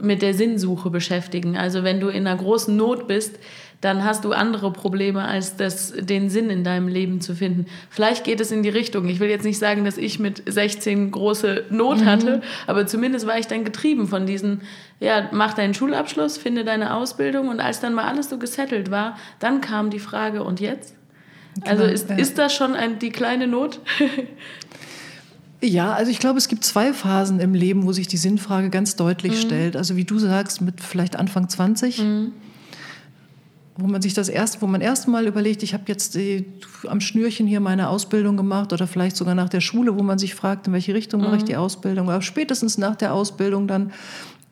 mit 0.00 0.22
der 0.22 0.34
Sinnsuche 0.34 0.90
beschäftigen. 0.90 1.56
Also 1.56 1.82
wenn 1.82 2.00
du 2.00 2.08
in 2.08 2.26
einer 2.26 2.36
großen 2.36 2.76
Not 2.76 3.08
bist, 3.08 3.38
dann 3.80 4.04
hast 4.04 4.24
du 4.24 4.32
andere 4.32 4.72
Probleme, 4.72 5.24
als 5.24 5.56
das, 5.56 5.92
den 5.96 6.30
Sinn 6.30 6.50
in 6.50 6.64
deinem 6.64 6.88
Leben 6.88 7.20
zu 7.20 7.34
finden. 7.34 7.66
Vielleicht 7.90 8.24
geht 8.24 8.40
es 8.40 8.50
in 8.50 8.64
die 8.64 8.68
Richtung. 8.68 9.08
Ich 9.08 9.20
will 9.20 9.28
jetzt 9.28 9.44
nicht 9.44 9.58
sagen, 9.58 9.84
dass 9.84 9.98
ich 9.98 10.18
mit 10.18 10.42
16 10.46 11.12
große 11.12 11.64
Not 11.70 12.04
hatte, 12.04 12.38
mhm. 12.38 12.42
aber 12.66 12.86
zumindest 12.88 13.26
war 13.28 13.38
ich 13.38 13.46
dann 13.46 13.64
getrieben 13.64 14.08
von 14.08 14.26
diesen, 14.26 14.62
ja, 14.98 15.28
mach 15.32 15.54
deinen 15.54 15.74
Schulabschluss, 15.74 16.38
finde 16.38 16.64
deine 16.64 16.94
Ausbildung 16.94 17.48
und 17.48 17.60
als 17.60 17.78
dann 17.78 17.94
mal 17.94 18.08
alles 18.08 18.30
so 18.30 18.38
gesettelt 18.38 18.90
war, 18.90 19.16
dann 19.38 19.60
kam 19.60 19.90
die 19.90 20.00
Frage, 20.00 20.42
und 20.42 20.58
jetzt? 20.58 20.94
Also 21.64 21.84
ist, 21.84 22.10
ist 22.10 22.38
das 22.38 22.54
schon 22.54 22.74
ein, 22.74 22.98
die 22.98 23.10
kleine 23.10 23.46
Not? 23.46 23.80
Ja, 25.60 25.92
also 25.92 26.10
ich 26.10 26.20
glaube, 26.20 26.38
es 26.38 26.48
gibt 26.48 26.64
zwei 26.64 26.92
Phasen 26.92 27.40
im 27.40 27.52
Leben, 27.52 27.84
wo 27.84 27.92
sich 27.92 28.06
die 28.06 28.16
Sinnfrage 28.16 28.70
ganz 28.70 28.96
deutlich 28.96 29.32
mhm. 29.32 29.46
stellt. 29.46 29.76
Also 29.76 29.96
wie 29.96 30.04
du 30.04 30.18
sagst, 30.18 30.60
mit 30.60 30.80
vielleicht 30.80 31.16
Anfang 31.16 31.48
20. 31.48 32.02
Mhm 32.02 32.32
wo 33.80 33.86
man 33.86 34.02
sich 34.02 34.12
das 34.12 34.28
erste, 34.28 34.60
wo 34.60 34.66
man 34.66 34.80
erst 34.80 35.06
mal 35.06 35.28
überlegt, 35.28 35.62
ich 35.62 35.72
habe 35.72 35.84
jetzt 35.86 36.16
die, 36.16 36.44
am 36.88 37.00
Schnürchen 37.00 37.46
hier 37.46 37.60
meine 37.60 37.88
Ausbildung 37.88 38.36
gemacht 38.36 38.72
oder 38.72 38.88
vielleicht 38.88 39.16
sogar 39.16 39.36
nach 39.36 39.48
der 39.48 39.60
Schule, 39.60 39.96
wo 39.96 40.02
man 40.02 40.18
sich 40.18 40.34
fragt, 40.34 40.66
in 40.66 40.72
welche 40.72 40.94
Richtung 40.94 41.20
mhm. 41.20 41.28
mache 41.28 41.36
ich 41.36 41.44
die 41.44 41.52
mhm. 41.52 41.60
Ausbildung, 41.60 42.10
aber 42.10 42.20
spätestens 42.20 42.76
nach 42.76 42.96
der 42.96 43.14
Ausbildung 43.14 43.68
dann, 43.68 43.92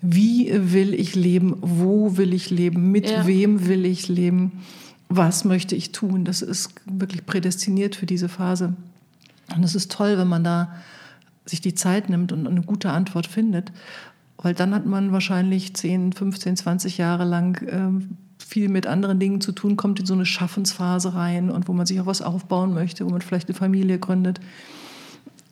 wie 0.00 0.52
will 0.54 0.94
ich 0.94 1.16
leben, 1.16 1.56
wo 1.60 2.16
will 2.16 2.32
ich 2.32 2.50
leben, 2.50 2.92
mit 2.92 3.10
ja. 3.10 3.26
wem 3.26 3.66
will 3.66 3.84
ich 3.84 4.06
leben, 4.06 4.62
was 5.08 5.44
möchte 5.44 5.74
ich 5.74 5.90
tun. 5.90 6.24
Das 6.24 6.40
ist 6.40 6.70
wirklich 6.84 7.26
prädestiniert 7.26 7.96
für 7.96 8.06
diese 8.06 8.28
Phase. 8.28 8.74
Und 9.56 9.64
es 9.64 9.74
ist 9.74 9.90
toll, 9.90 10.18
wenn 10.18 10.28
man 10.28 10.44
da 10.44 10.76
sich 11.46 11.60
die 11.60 11.74
Zeit 11.74 12.10
nimmt 12.10 12.32
und 12.32 12.46
eine 12.46 12.62
gute 12.62 12.90
Antwort 12.90 13.26
findet. 13.26 13.72
Weil 14.38 14.54
dann 14.54 14.74
hat 14.74 14.84
man 14.84 15.12
wahrscheinlich 15.12 15.74
10, 15.74 16.12
15, 16.12 16.56
20 16.56 16.98
Jahre 16.98 17.24
lang 17.24 17.66
ähm, 17.70 18.16
viel 18.38 18.68
mit 18.68 18.86
anderen 18.86 19.18
Dingen 19.18 19.40
zu 19.40 19.52
tun, 19.52 19.76
kommt 19.76 19.98
in 20.00 20.06
so 20.06 20.14
eine 20.14 20.26
Schaffensphase 20.26 21.14
rein 21.14 21.50
und 21.50 21.68
wo 21.68 21.72
man 21.72 21.86
sich 21.86 22.00
auch 22.00 22.06
was 22.06 22.22
aufbauen 22.22 22.74
möchte, 22.74 23.04
wo 23.06 23.10
man 23.10 23.22
vielleicht 23.22 23.48
eine 23.48 23.56
Familie 23.56 23.98
gründet. 23.98 24.40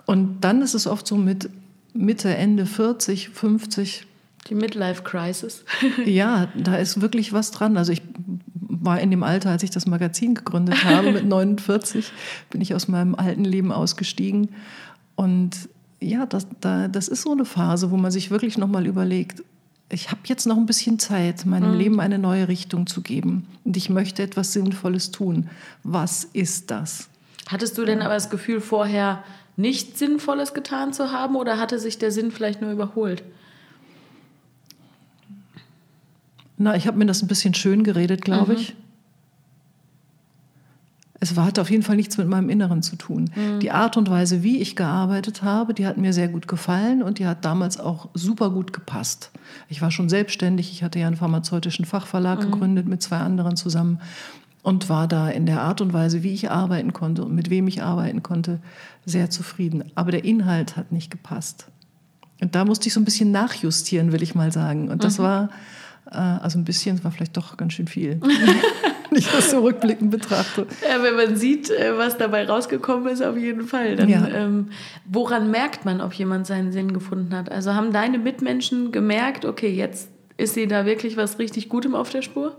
Und 0.07 0.43
dann 0.43 0.61
ist 0.61 0.75
es 0.75 0.87
oft 0.87 1.07
so 1.07 1.17
mit 1.17 1.49
Mitte, 1.95 2.35
Ende 2.35 2.67
40, 2.67 3.31
50. 3.31 4.07
Die 4.49 4.55
Midlife 4.55 5.03
Crisis. 5.03 5.65
ja, 6.05 6.49
da 6.55 6.77
ist 6.77 7.01
wirklich 7.01 7.33
was 7.33 7.51
dran. 7.51 7.79
Also 7.79 7.93
ich 7.93 8.03
war 8.55 9.01
in 9.01 9.11
dem 9.11 9.23
Alter, 9.23 9.51
als 9.51 9.63
ich 9.63 9.71
das 9.71 9.87
Magazin 9.87 10.35
gegründet 10.35 10.85
habe, 10.85 11.13
mit 11.13 11.25
49, 11.25 12.13
bin 12.51 12.61
ich 12.61 12.75
aus 12.75 12.87
meinem 12.87 13.15
alten 13.15 13.45
Leben 13.45 13.73
ausgestiegen. 13.73 14.51
Und 15.17 15.69
ja, 16.05 16.27
das, 16.27 16.47
da, 16.61 16.89
das 16.89 17.09
ist 17.09 17.23
so 17.23 17.33
eine 17.33 17.45
Phase, 17.45 17.91
wo 17.91 17.97
man 17.97 18.11
sich 18.11 18.31
wirklich 18.31 18.59
nochmal 18.59 18.87
überlegt, 18.87 19.43
ich 19.91 20.11
habe 20.11 20.21
jetzt 20.25 20.47
noch 20.47 20.57
ein 20.57 20.67
bisschen 20.67 20.99
Zeit, 20.99 21.45
meinem 21.47 21.73
mhm. 21.73 21.79
Leben 21.79 22.01
eine 22.01 22.19
neue 22.19 22.49
Richtung 22.49 22.87
zu 22.87 23.01
geben. 23.01 23.47
Und 23.65 23.77
ich 23.77 23.91
möchte 23.91 24.23
etwas 24.23 24.53
Sinnvolles 24.53 25.11
tun. 25.11 25.49
Was 25.83 26.25
ist 26.25 26.71
das? 26.71 27.09
Hattest 27.47 27.77
du 27.79 27.85
denn 27.85 28.03
aber 28.03 28.15
das 28.15 28.31
Gefühl, 28.31 28.61
vorher 28.61 29.23
nichts 29.57 29.99
Sinnvolles 29.99 30.55
getan 30.55 30.93
zu 30.93 31.13
haben 31.13 31.37
oder 31.37 31.59
hatte 31.59 31.79
sich 31.79 31.99
der 31.99 32.11
Sinn 32.11 32.33
vielleicht 32.33 32.61
nur 32.61 32.73
überholt? 32.73 33.23
Na, 36.57 36.77
ich 36.77 36.87
habe 36.87 36.97
mir 36.99 37.07
das 37.07 37.23
ein 37.23 37.29
bisschen 37.29 37.55
schön 37.55 37.85
geredet, 37.85 38.23
glaube 38.23 38.53
mhm. 38.53 38.59
ich 38.59 38.77
es 41.25 41.37
hatte 41.37 41.63
auf 41.63 41.71
jeden 41.71 41.83
Fall 41.83 41.97
nichts 41.97 42.19
mit 42.19 42.29
meinem 42.29 42.51
Inneren 42.51 42.83
zu 42.83 42.97
tun. 42.97 43.31
Mhm. 43.35 43.61
Die 43.61 43.71
Art 43.71 43.97
und 43.97 44.11
Weise, 44.11 44.43
wie 44.43 44.61
ich 44.61 44.77
gearbeitet 44.77 45.43
habe, 45.43 45.73
die 45.73 45.87
hat 45.87 45.97
mir 45.97 46.13
sehr 46.13 46.29
gut 46.29 46.47
gefallen 46.47 47.03
und 47.03 47.19
die 47.19 47.27
hat 47.27 47.45
damals 47.45 47.81
auch 47.81 48.09
super 48.15 48.51
gut 48.51 48.73
gepasst. 48.73 49.31
Ich 49.69 49.81
war 49.81 49.91
schon 49.91 50.09
selbstständig, 50.09 50.71
ich 50.71 50.83
hatte 50.83 50.99
ja 50.99 51.07
einen 51.07 51.17
pharmazeutischen 51.17 51.87
Fachverlag 51.87 52.41
mhm. 52.41 52.51
gegründet 52.51 52.87
mit 52.87 53.03
zwei 53.03 53.19
anderen 53.19 53.57
zusammen 53.57 54.01
und 54.63 54.89
war 54.89 55.09
da 55.09 55.29
in 55.29 55.47
der 55.47 55.63
Art 55.63 55.81
und 55.81 55.93
Weise, 55.93 56.23
wie 56.23 56.33
ich 56.33 56.51
arbeiten 56.51 56.93
konnte 56.93 57.25
und 57.25 57.35
mit 57.35 57.51
wem 57.51 57.69
ich 57.69 57.83
arbeiten 57.83 58.23
konnte, 58.23 58.61
sehr 59.05 59.31
zufrieden. 59.31 59.85
Aber 59.95 60.11
der 60.11 60.25
Inhalt 60.25 60.77
hat 60.77 60.93
nicht 60.93 61.11
gepasst. 61.11 61.67
Und 62.41 62.55
da 62.55 62.65
musste 62.65 62.89
ich 62.89 62.95
so 62.95 63.01
ein 63.01 63.05
bisschen 63.05 63.31
nachjustieren, 63.31 64.13
will 64.13 64.23
ich 64.23 64.35
mal 64.35 64.53
sagen. 64.53 64.91
Und 64.91 65.05
das 65.05 65.19
mhm. 65.19 65.23
war, 65.23 65.51
also 66.19 66.59
ein 66.59 66.65
bisschen, 66.65 67.03
war 67.05 67.11
vielleicht 67.11 67.37
doch 67.37 67.57
ganz 67.57 67.75
schön 67.75 67.87
viel. 67.87 68.21
wenn 69.15 69.19
ich 69.19 69.31
das 69.31 69.51
so 69.51 69.61
rückblickend 69.61 70.11
betrachte. 70.11 70.67
Ja, 70.83 71.03
wenn 71.03 71.15
man 71.15 71.37
sieht, 71.37 71.71
äh, 71.71 71.97
was 71.97 72.19
dabei 72.19 72.47
rausgekommen 72.47 73.13
ist, 73.13 73.23
auf 73.23 73.37
jeden 73.37 73.67
Fall. 73.67 73.97
Dann, 73.97 74.09
ja. 74.09 74.27
ähm, 74.29 74.71
woran 75.07 75.51
merkt 75.51 75.85
man, 75.85 76.01
ob 76.01 76.13
jemand 76.15 76.47
seinen 76.47 76.73
Sinn 76.73 76.93
gefunden 76.93 77.35
hat? 77.35 77.51
Also 77.51 77.75
haben 77.75 77.93
deine 77.93 78.19
Mitmenschen 78.19 78.93
gemerkt, 78.93 79.45
okay, 79.45 79.69
jetzt 79.71 80.11
ist 80.37 80.55
sie 80.55 80.67
da 80.67 80.85
wirklich 80.85 81.17
was 81.17 81.39
richtig 81.39 81.69
Gutem 81.69 81.95
auf 81.95 82.11
der 82.11 82.23
Spur? 82.23 82.57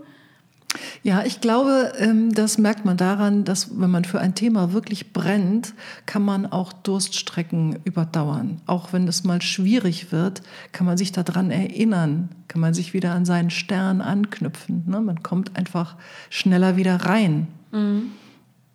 Ja, 1.02 1.22
ich 1.24 1.40
glaube, 1.40 1.92
ähm, 1.98 2.32
das 2.32 2.58
merkt 2.58 2.84
man 2.84 2.96
daran, 2.96 3.44
dass 3.44 3.80
wenn 3.80 3.90
man 3.90 4.04
für 4.04 4.20
ein 4.20 4.34
Thema 4.34 4.72
wirklich 4.72 5.12
brennt, 5.12 5.74
kann 6.06 6.22
man 6.22 6.46
auch 6.46 6.72
Durststrecken 6.72 7.78
überdauern. 7.84 8.60
Auch 8.66 8.92
wenn 8.92 9.06
es 9.08 9.24
mal 9.24 9.42
schwierig 9.42 10.12
wird, 10.12 10.42
kann 10.72 10.86
man 10.86 10.96
sich 10.96 11.12
daran 11.12 11.50
erinnern, 11.50 12.30
kann 12.48 12.60
man 12.60 12.74
sich 12.74 12.92
wieder 12.94 13.12
an 13.12 13.24
seinen 13.24 13.50
Stern 13.50 14.00
anknüpfen. 14.00 14.84
Ne? 14.86 15.00
Man 15.00 15.22
kommt 15.22 15.56
einfach 15.56 15.96
schneller 16.30 16.76
wieder 16.76 16.96
rein. 16.96 17.48
Mhm. 17.72 18.10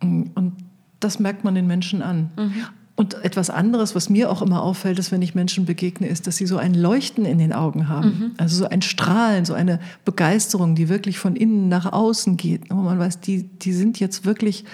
Und 0.02 0.56
das 1.00 1.20
merkt 1.20 1.44
man 1.44 1.56
den 1.56 1.68
Menschen 1.68 2.02
an. 2.02 2.32
Mhm. 2.38 2.66
Und 3.02 3.16
etwas 3.26 3.50
anderes, 3.50 3.96
was 3.96 4.12
mir 4.12 4.30
auch 4.30 4.44
immer 4.44 4.62
auffällt, 4.62 5.00
ist, 5.00 5.12
wenn 5.12 5.24
ich 5.24 5.34
Menschen 5.34 5.66
begegne, 5.66 6.08
ist, 6.08 6.28
dass 6.28 6.38
sie 6.38 6.46
so 6.46 6.58
ein 6.58 6.76
Leuchten 6.76 7.26
in 7.26 7.40
den 7.40 7.52
Augen 7.52 7.90
haben. 7.90 8.08
Mhm. 8.08 8.32
Also 8.38 8.58
so 8.58 8.70
ein 8.70 8.84
Strahlen, 8.84 9.44
so 9.44 9.56
eine 9.56 9.80
Begeisterung, 10.06 10.76
die 10.76 10.88
wirklich 10.88 11.18
von 11.18 11.36
innen 11.36 11.68
nach 11.68 11.92
außen 11.92 12.38
geht. 12.38 12.70
Wo 12.70 12.76
man 12.76 13.00
weiß, 13.00 13.20
die, 13.20 13.42
die 13.42 13.74
sind 13.74 14.00
jetzt 14.00 14.24
wirklich 14.24 14.66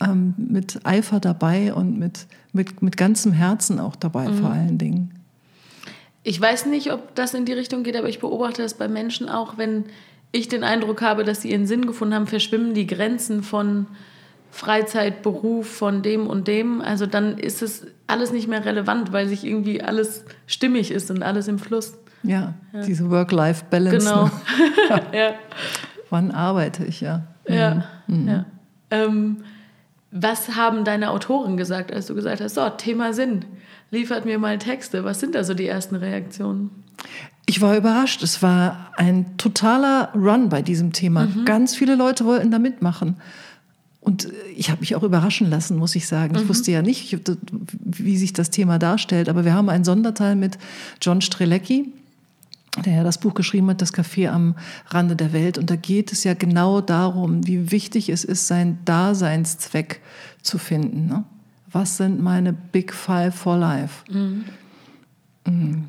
ähm, 0.00 0.32
mit 0.38 0.86
Eifer 0.86 1.20
dabei 1.20 1.74
und 1.74 1.98
mit, 1.98 2.28
mit, 2.54 2.80
mit 2.80 2.96
ganzem 2.96 3.32
Herzen 3.32 3.78
auch 3.78 3.94
dabei, 3.94 4.28
mhm. 4.28 4.38
vor 4.38 4.48
allen 4.48 4.78
Dingen. 4.78 5.10
Ich 6.22 6.40
weiß 6.40 6.64
nicht, 6.64 6.90
ob 6.94 7.14
das 7.14 7.34
in 7.34 7.44
die 7.44 7.52
Richtung 7.52 7.82
geht, 7.82 7.94
aber 7.94 8.08
ich 8.08 8.20
beobachte 8.20 8.62
das 8.62 8.72
bei 8.72 8.88
Menschen 8.88 9.28
auch, 9.28 9.58
wenn 9.58 9.84
ich 10.32 10.48
den 10.48 10.64
Eindruck 10.64 11.02
habe, 11.02 11.24
dass 11.24 11.42
sie 11.42 11.50
ihren 11.50 11.66
Sinn 11.66 11.86
gefunden 11.86 12.14
haben, 12.14 12.26
verschwimmen 12.26 12.72
die 12.72 12.86
Grenzen 12.86 13.42
von 13.42 13.86
Freizeit, 14.50 15.22
Beruf 15.22 15.68
von 15.68 16.02
dem 16.02 16.26
und 16.26 16.48
dem, 16.48 16.80
also 16.80 17.06
dann 17.06 17.38
ist 17.38 17.62
es 17.62 17.86
alles 18.06 18.32
nicht 18.32 18.48
mehr 18.48 18.64
relevant, 18.64 19.12
weil 19.12 19.28
sich 19.28 19.44
irgendwie 19.44 19.82
alles 19.82 20.24
stimmig 20.46 20.90
ist 20.90 21.10
und 21.10 21.22
alles 21.22 21.48
im 21.48 21.58
Fluss. 21.58 21.94
Ja, 22.22 22.54
ja. 22.72 22.82
diese 22.82 23.10
Work-Life-Balance. 23.10 23.98
Genau. 23.98 24.24
Ne? 24.24 25.02
ja. 25.18 25.34
Wann 26.10 26.30
arbeite 26.32 26.84
ich, 26.84 27.00
ja. 27.00 27.22
Ja. 27.48 27.84
Mhm. 28.06 28.28
ja. 28.28 28.44
Ähm, 28.90 29.38
was 30.10 30.56
haben 30.56 30.84
deine 30.84 31.10
Autoren 31.10 31.56
gesagt, 31.56 31.92
als 31.92 32.06
du 32.06 32.14
gesagt 32.14 32.40
hast, 32.40 32.56
so, 32.56 32.68
Thema 32.70 33.12
Sinn, 33.14 33.44
liefert 33.90 34.24
mir 34.24 34.38
mal 34.38 34.58
Texte. 34.58 35.04
Was 35.04 35.20
sind 35.20 35.34
da 35.34 35.44
so 35.44 35.54
die 35.54 35.66
ersten 35.66 35.94
Reaktionen? 35.94 36.70
Ich 37.46 37.60
war 37.60 37.76
überrascht. 37.76 38.22
Es 38.22 38.42
war 38.42 38.90
ein 38.96 39.36
totaler 39.36 40.10
Run 40.14 40.48
bei 40.48 40.62
diesem 40.62 40.92
Thema. 40.92 41.26
Mhm. 41.26 41.44
Ganz 41.44 41.74
viele 41.74 41.94
Leute 41.94 42.24
wollten 42.24 42.50
da 42.50 42.58
mitmachen. 42.58 43.16
Und 44.00 44.28
ich 44.56 44.70
habe 44.70 44.80
mich 44.80 44.96
auch 44.96 45.02
überraschen 45.02 45.50
lassen, 45.50 45.76
muss 45.76 45.94
ich 45.94 46.06
sagen. 46.06 46.34
Ich 46.34 46.44
mhm. 46.44 46.48
wusste 46.48 46.72
ja 46.72 46.80
nicht, 46.80 47.18
wie 47.70 48.16
sich 48.16 48.32
das 48.32 48.50
Thema 48.50 48.78
darstellt, 48.78 49.28
aber 49.28 49.44
wir 49.44 49.52
haben 49.52 49.68
einen 49.68 49.84
Sonderteil 49.84 50.36
mit 50.36 50.58
John 51.02 51.20
Strelecki, 51.20 51.92
der 52.84 52.94
ja 52.94 53.04
das 53.04 53.18
Buch 53.18 53.34
geschrieben 53.34 53.68
hat, 53.68 53.82
Das 53.82 53.92
Café 53.92 54.28
am 54.28 54.54
Rande 54.88 55.16
der 55.16 55.32
Welt. 55.32 55.58
Und 55.58 55.68
da 55.68 55.76
geht 55.76 56.12
es 56.12 56.24
ja 56.24 56.32
genau 56.32 56.80
darum, 56.80 57.46
wie 57.46 57.70
wichtig 57.72 58.08
es 58.08 58.24
ist, 58.24 58.46
seinen 58.46 58.78
Daseinszweck 58.86 60.00
zu 60.40 60.56
finden. 60.56 61.06
Ne? 61.06 61.24
Was 61.70 61.98
sind 61.98 62.20
meine 62.20 62.52
Big 62.54 62.94
Five 62.94 63.34
for 63.34 63.58
Life? 63.58 64.04
Mhm. 64.10 64.44
mhm. 65.46 65.88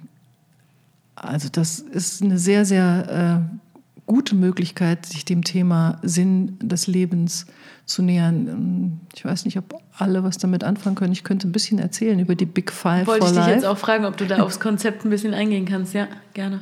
Also 1.15 1.49
das 1.49 1.79
ist 1.79 2.23
eine 2.23 2.39
sehr, 2.39 2.65
sehr 2.65 3.45
äh, 3.51 3.70
gute 4.11 4.35
Möglichkeit, 4.35 5.05
sich 5.05 5.23
dem 5.23 5.41
Thema 5.45 5.97
Sinn 6.01 6.59
des 6.59 6.85
Lebens 6.87 7.45
zu 7.85 8.01
nähern. 8.01 8.47
Ähm, 8.49 8.99
ich 9.15 9.23
weiß 9.23 9.45
nicht, 9.45 9.57
ob 9.57 9.81
alle 9.97 10.21
was 10.25 10.37
damit 10.37 10.65
anfangen 10.65 10.97
können. 10.97 11.13
Ich 11.13 11.23
könnte 11.23 11.47
ein 11.47 11.53
bisschen 11.53 11.79
erzählen 11.79 12.19
über 12.19 12.35
die 12.35 12.45
Big 12.45 12.73
Five. 12.73 13.07
Wollte 13.07 13.27
ich 13.27 13.31
dich 13.31 13.45
jetzt 13.45 13.65
auch 13.65 13.77
fragen, 13.77 14.03
ob 14.03 14.17
du 14.17 14.27
da 14.27 14.39
aufs 14.43 14.59
Konzept 14.59 15.05
ein 15.05 15.11
bisschen 15.11 15.33
eingehen 15.33 15.65
kannst. 15.65 15.93
Ja, 15.93 16.09
gerne. 16.33 16.59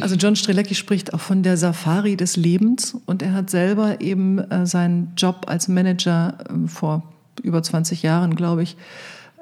Also 0.00 0.14
John 0.14 0.36
Strelecki 0.36 0.76
spricht 0.76 1.12
auch 1.12 1.18
von 1.18 1.42
der 1.42 1.56
Safari 1.56 2.16
des 2.16 2.36
Lebens 2.36 2.96
und 3.06 3.20
er 3.20 3.32
hat 3.32 3.50
selber 3.50 4.00
eben 4.00 4.38
äh, 4.38 4.64
seinen 4.64 5.14
Job 5.16 5.46
als 5.48 5.66
Manager 5.66 6.38
äh, 6.48 6.68
vor 6.68 7.02
über 7.42 7.64
20 7.64 8.04
Jahren, 8.04 8.36
glaube 8.36 8.62
ich, 8.62 8.76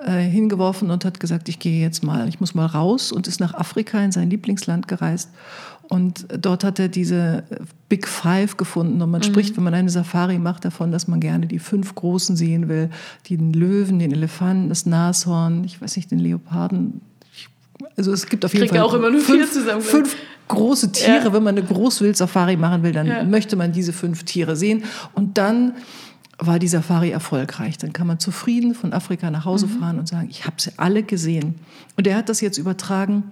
äh, 0.02 0.20
hingeworfen 0.20 0.90
und 0.90 1.04
hat 1.04 1.20
gesagt, 1.20 1.48
ich 1.48 1.58
gehe 1.58 1.82
jetzt 1.82 2.02
mal, 2.04 2.28
ich 2.28 2.40
muss 2.40 2.54
mal 2.54 2.66
raus 2.66 3.12
und 3.12 3.26
ist 3.26 3.40
nach 3.40 3.54
Afrika 3.54 3.98
in 4.00 4.12
sein 4.12 4.30
Lieblingsland 4.30 4.88
gereist 4.88 5.30
und 5.88 6.26
dort 6.40 6.64
hat 6.64 6.78
er 6.78 6.88
diese 6.88 7.44
Big 7.88 8.08
Five 8.08 8.56
gefunden. 8.56 9.00
Und 9.00 9.10
man 9.10 9.20
mhm. 9.20 9.24
spricht, 9.24 9.56
wenn 9.56 9.64
man 9.64 9.74
eine 9.74 9.90
Safari 9.90 10.38
macht, 10.38 10.64
davon, 10.64 10.90
dass 10.90 11.06
man 11.06 11.20
gerne 11.20 11.46
die 11.46 11.58
fünf 11.58 11.94
Großen 11.94 12.36
sehen 12.36 12.68
will. 12.68 12.90
Den 13.28 13.52
Löwen, 13.52 13.98
den 13.98 14.12
Elefanten, 14.12 14.68
das 14.68 14.86
Nashorn, 14.86 15.64
ich 15.64 15.80
weiß 15.80 15.96
nicht, 15.96 16.10
den 16.10 16.18
Leoparden. 16.18 17.00
Also 17.96 18.12
es 18.12 18.26
gibt 18.26 18.44
auf 18.44 18.54
jeden 18.54 18.68
Fall 18.68 18.80
auch 18.80 18.94
immer 18.94 19.10
nur 19.10 19.20
fünf, 19.20 19.52
zusammen. 19.52 19.82
fünf 19.82 20.16
große 20.48 20.92
Tiere. 20.92 21.24
Ja. 21.24 21.32
Wenn 21.32 21.42
man 21.42 21.56
eine 21.56 21.66
Großwild-Safari 21.66 22.56
machen 22.56 22.82
will, 22.82 22.92
dann 22.92 23.06
Ja. 23.06 23.24
möchte 23.24 23.56
man 23.56 23.72
diese 23.72 23.92
fünf 23.92 24.24
Tiere 24.24 24.56
sehen. 24.56 24.84
Und 25.14 25.38
dann 25.38 25.74
war 26.38 26.58
die 26.58 26.68
Safari 26.68 27.10
erfolgreich. 27.10 27.78
Dann 27.78 27.92
kann 27.92 28.06
man 28.06 28.18
zufrieden 28.18 28.74
von 28.74 28.92
Afrika 28.92 29.30
nach 29.30 29.44
Hause 29.44 29.68
fahren 29.68 29.98
und 29.98 30.08
sagen, 30.08 30.28
ich 30.30 30.44
habe 30.46 30.56
sie 30.58 30.70
alle 30.76 31.02
gesehen. 31.02 31.54
Und 31.96 32.06
er 32.06 32.16
hat 32.16 32.28
das 32.28 32.40
jetzt 32.40 32.58
übertragen 32.58 33.24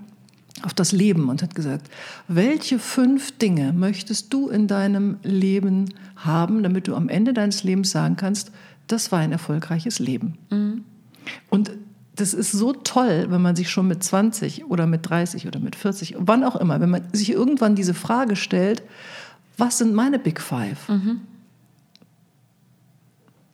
auf 0.62 0.74
das 0.74 0.92
Leben 0.92 1.28
und 1.28 1.42
hat 1.42 1.54
gesagt, 1.54 1.90
welche 2.28 2.78
fünf 2.78 3.36
Dinge 3.38 3.72
möchtest 3.72 4.32
du 4.32 4.48
in 4.48 4.66
deinem 4.68 5.16
Leben 5.22 5.92
haben, 6.16 6.62
damit 6.62 6.86
du 6.88 6.94
am 6.94 7.08
Ende 7.08 7.32
deines 7.32 7.64
Lebens 7.64 7.90
sagen 7.90 8.16
kannst, 8.16 8.52
das 8.86 9.10
war 9.10 9.18
ein 9.18 9.32
erfolgreiches 9.32 9.98
Leben. 9.98 10.38
Und 11.50 11.72
das 12.16 12.34
ist 12.34 12.52
so 12.52 12.72
toll, 12.72 13.26
wenn 13.30 13.42
man 13.42 13.56
sich 13.56 13.70
schon 13.70 13.88
mit 13.88 14.04
20 14.04 14.66
oder 14.66 14.86
mit 14.86 15.08
30 15.08 15.48
oder 15.48 15.58
mit 15.58 15.74
40, 15.74 16.14
wann 16.18 16.44
auch 16.44 16.54
immer, 16.56 16.80
wenn 16.80 16.90
man 16.90 17.02
sich 17.12 17.30
irgendwann 17.30 17.74
diese 17.74 17.94
Frage 17.94 18.36
stellt, 18.36 18.82
was 19.56 19.78
sind 19.78 19.94
meine 19.94 20.18
Big 20.18 20.40
Five? 20.40 20.88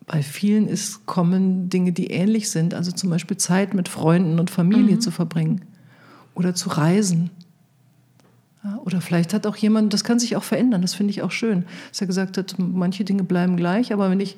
Bei 0.07 0.23
vielen 0.23 0.66
ist, 0.66 1.07
kommen 1.07 1.71
Dinge, 1.71 1.92
die 1.92 2.09
ähnlich 2.09 2.50
sind, 2.50 2.75
also 2.75 2.90
zum 2.90 3.09
Beispiel 3.11 3.37
Zeit 3.37 3.73
mit 3.75 3.88
Freunden 3.88 4.38
und 4.40 4.50
Familie 4.50 4.99
zu 4.99 5.11
verbringen 5.11 5.62
oder 6.40 6.54
zu 6.54 6.70
reisen. 6.70 7.30
Ja, 8.64 8.78
oder 8.85 9.00
vielleicht 9.00 9.32
hat 9.32 9.47
auch 9.47 9.56
jemand, 9.56 9.92
das 9.92 10.04
kann 10.04 10.18
sich 10.18 10.37
auch 10.37 10.42
verändern, 10.42 10.82
das 10.82 10.94
finde 10.94 11.12
ich 11.12 11.23
auch 11.23 11.30
schön, 11.30 11.64
dass 11.90 12.00
er 12.00 12.06
gesagt 12.06 12.37
hat, 12.37 12.56
manche 12.59 13.04
Dinge 13.04 13.25
bleiben 13.25 13.56
gleich, 13.56 13.92
aber 13.92 14.11
wenn 14.11 14.20
ich 14.20 14.37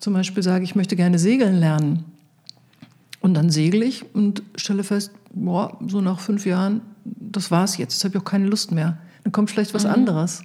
zum 0.00 0.12
Beispiel 0.12 0.42
sage, 0.42 0.64
ich 0.64 0.74
möchte 0.74 0.96
gerne 0.96 1.18
segeln 1.18 1.54
lernen 1.54 2.04
und 3.20 3.32
dann 3.34 3.48
segle 3.50 3.84
ich 3.84 4.04
und 4.14 4.42
stelle 4.56 4.84
fest, 4.84 5.12
boah, 5.32 5.78
so 5.86 6.02
nach 6.02 6.20
fünf 6.20 6.44
Jahren, 6.44 6.82
das 7.04 7.50
war's 7.50 7.78
jetzt, 7.78 7.94
jetzt 7.94 8.04
habe 8.04 8.16
ich 8.16 8.20
auch 8.20 8.30
keine 8.30 8.46
Lust 8.46 8.70
mehr. 8.70 8.98
Dann 9.22 9.32
kommt 9.32 9.50
vielleicht 9.50 9.72
was 9.72 9.86
anderes. 9.86 10.42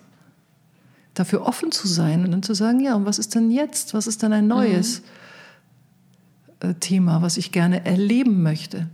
Dafür 1.14 1.42
offen 1.42 1.74
zu 1.74 1.90
sein 1.90 2.24
und 2.24 2.32
dann 2.32 2.44
zu 2.44 2.54
sagen, 2.54 2.80
ja, 2.80 2.96
und 2.96 3.06
was 3.06 3.20
ist 3.20 3.36
denn 3.36 3.52
jetzt? 3.52 3.94
Was 3.94 4.08
ist 4.08 4.24
denn 4.24 4.32
ein 4.32 4.48
neues 4.48 5.02
äh, 6.62 6.74
Thema, 6.76 7.22
was 7.22 7.36
ich 7.36 7.52
gerne 7.52 7.86
erleben 7.86 8.42
möchte? 8.44 8.88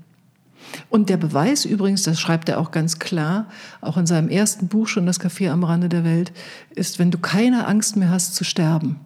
Und 0.90 1.10
der 1.10 1.18
Beweis 1.18 1.66
übrigens, 1.66 2.04
das 2.04 2.20
schreibt 2.20 2.50
er 2.50 2.60
auch 2.60 2.72
ganz 2.72 3.00
klar, 3.00 3.48
auch 3.82 3.98
in 3.98 4.06
seinem 4.06 4.30
ersten 4.30 4.68
Buch 4.68 4.88
schon, 4.88 5.06
Das 5.06 5.20
Café 5.20 5.50
am 5.50 5.64
Rande 5.64 5.90
der 5.90 6.04
Welt, 6.04 6.32
ist, 6.76 7.00
wenn 7.00 7.12
du 7.12 7.18
keine 7.18 7.68
Angst 7.68 7.96
mehr 7.96 8.10
hast 8.10 8.36
zu 8.36 8.44
sterben, 8.44 9.00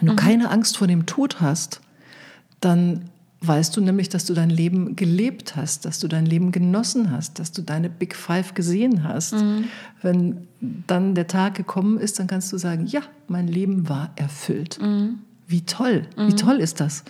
wenn 0.00 0.08
du 0.08 0.14
keine 0.16 0.50
Angst 0.50 0.76
vor 0.76 0.86
dem 0.86 1.06
Tod 1.06 1.40
hast, 1.40 1.80
dann 2.60 3.06
weißt 3.44 3.76
du 3.76 3.80
nämlich, 3.80 4.08
dass 4.08 4.24
du 4.24 4.34
dein 4.34 4.50
Leben 4.50 4.94
gelebt 4.94 5.56
hast, 5.56 5.84
dass 5.84 5.98
du 5.98 6.06
dein 6.06 6.26
Leben 6.26 6.52
genossen 6.52 7.10
hast, 7.10 7.40
dass 7.40 7.50
du 7.50 7.62
deine 7.62 7.90
Big 7.90 8.14
Five 8.14 8.54
gesehen 8.54 9.02
hast. 9.02 9.34
Wenn 10.00 10.46
dann 10.86 11.16
der 11.16 11.26
Tag 11.26 11.54
gekommen 11.54 11.98
ist, 11.98 12.20
dann 12.20 12.28
kannst 12.28 12.52
du 12.52 12.56
sagen, 12.56 12.86
ja, 12.86 13.00
mein 13.26 13.48
Leben 13.48 13.88
war 13.88 14.10
erfüllt. 14.14 14.78
Wie 15.48 15.62
toll, 15.62 16.06
wie 16.16 16.34
toll 16.36 16.58
ist 16.58 16.78
das? 16.80 17.02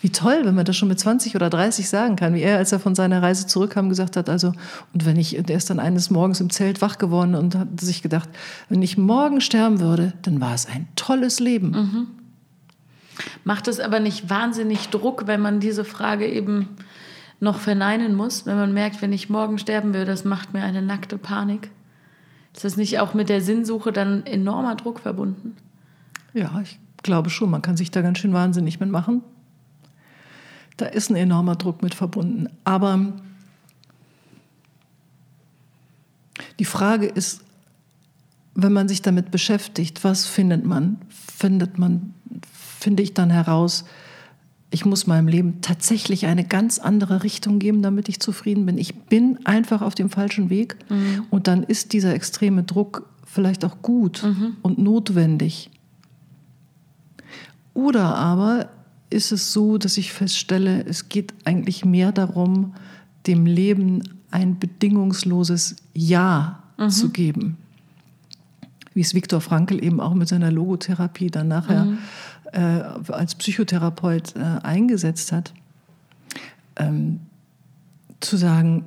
Wie 0.00 0.10
toll, 0.10 0.42
wenn 0.44 0.54
man 0.54 0.64
das 0.64 0.76
schon 0.76 0.88
mit 0.88 1.00
20 1.00 1.34
oder 1.34 1.50
30 1.50 1.88
sagen 1.88 2.14
kann, 2.14 2.34
wie 2.34 2.40
er, 2.40 2.58
als 2.58 2.70
er 2.70 2.78
von 2.78 2.94
seiner 2.94 3.20
Reise 3.20 3.48
zurückkam, 3.48 3.88
gesagt 3.88 4.16
hat, 4.16 4.28
also, 4.28 4.52
und 4.94 5.06
wenn 5.06 5.16
ich, 5.16 5.36
und 5.36 5.50
er 5.50 5.56
ist 5.56 5.70
dann 5.70 5.80
eines 5.80 6.10
Morgens 6.10 6.40
im 6.40 6.50
Zelt 6.50 6.80
wach 6.80 6.98
geworden 6.98 7.34
und 7.34 7.56
hat 7.56 7.80
sich 7.80 8.00
gedacht, 8.02 8.28
wenn 8.68 8.80
ich 8.80 8.96
morgen 8.96 9.40
sterben 9.40 9.80
würde, 9.80 10.12
dann 10.22 10.40
war 10.40 10.54
es 10.54 10.66
ein 10.66 10.86
tolles 10.94 11.40
Leben. 11.40 12.14
Macht 13.42 13.66
es 13.66 13.80
aber 13.80 13.98
nicht 13.98 14.30
wahnsinnig 14.30 14.88
Druck, 14.90 15.26
wenn 15.26 15.40
man 15.40 15.58
diese 15.58 15.84
Frage 15.84 16.28
eben 16.28 16.68
noch 17.40 17.58
verneinen 17.58 18.14
muss, 18.14 18.46
wenn 18.46 18.56
man 18.56 18.72
merkt, 18.72 19.02
wenn 19.02 19.12
ich 19.12 19.28
morgen 19.30 19.58
sterben 19.58 19.94
würde, 19.94 20.06
das 20.06 20.24
macht 20.24 20.54
mir 20.54 20.62
eine 20.62 20.82
nackte 20.82 21.18
Panik? 21.18 21.70
Ist 22.54 22.64
das 22.64 22.76
nicht 22.76 22.98
auch 23.00 23.14
mit 23.14 23.28
der 23.28 23.40
Sinnsuche 23.40 23.92
dann 23.92 24.26
enormer 24.26 24.74
Druck 24.76 25.00
verbunden? 25.00 25.56
Ja, 26.34 26.60
ich 26.62 26.78
glaube 27.02 27.30
schon, 27.30 27.50
man 27.50 27.62
kann 27.62 27.76
sich 27.76 27.90
da 27.90 28.02
ganz 28.02 28.18
schön 28.18 28.32
wahnsinnig 28.32 28.80
mitmachen. 28.80 29.22
Da 30.78 30.86
ist 30.86 31.10
ein 31.10 31.16
enormer 31.16 31.56
Druck 31.56 31.82
mit 31.82 31.94
verbunden. 31.94 32.48
Aber 32.64 33.12
die 36.58 36.64
Frage 36.64 37.06
ist, 37.06 37.42
wenn 38.54 38.72
man 38.72 38.88
sich 38.88 39.02
damit 39.02 39.30
beschäftigt, 39.30 40.02
was 40.02 40.26
findet 40.26 40.64
man? 40.64 40.98
Findet 41.10 41.78
man, 41.78 42.14
finde 42.80 43.02
ich 43.02 43.12
dann 43.12 43.30
heraus, 43.30 43.84
ich 44.70 44.84
muss 44.84 45.06
meinem 45.06 45.28
Leben 45.28 45.60
tatsächlich 45.62 46.26
eine 46.26 46.44
ganz 46.44 46.78
andere 46.78 47.22
Richtung 47.22 47.58
geben, 47.58 47.82
damit 47.82 48.08
ich 48.08 48.20
zufrieden 48.20 48.66
bin. 48.66 48.78
Ich 48.78 48.94
bin 48.94 49.38
einfach 49.46 49.82
auf 49.82 49.94
dem 49.94 50.10
falschen 50.10 50.50
Weg 50.50 50.76
und 51.30 51.46
dann 51.48 51.62
ist 51.62 51.92
dieser 51.92 52.14
extreme 52.14 52.62
Druck 52.62 53.08
vielleicht 53.24 53.64
auch 53.64 53.82
gut 53.82 54.24
und 54.62 54.78
notwendig. 54.78 55.70
Oder 57.74 58.14
aber 58.16 58.68
ist 59.10 59.32
es 59.32 59.52
so, 59.52 59.78
dass 59.78 59.96
ich 59.96 60.12
feststelle, 60.12 60.84
es 60.84 61.08
geht 61.08 61.32
eigentlich 61.44 61.84
mehr 61.84 62.12
darum, 62.12 62.74
dem 63.26 63.46
Leben 63.46 64.02
ein 64.30 64.58
bedingungsloses 64.58 65.76
Ja 65.94 66.62
zu 66.88 67.08
geben. 67.08 67.56
Wie 68.94 69.00
es 69.00 69.14
Viktor 69.14 69.40
Frankl 69.40 69.82
eben 69.82 70.00
auch 70.00 70.14
mit 70.14 70.28
seiner 70.28 70.52
Logotherapie 70.52 71.30
dann 71.30 71.48
nachher 71.48 71.88
äh, 72.52 72.58
als 73.12 73.34
Psychotherapeut 73.34 74.36
äh, 74.36 74.40
eingesetzt 74.62 75.32
hat. 75.32 75.52
Ähm, 76.76 77.20
zu 78.20 78.36
sagen, 78.36 78.84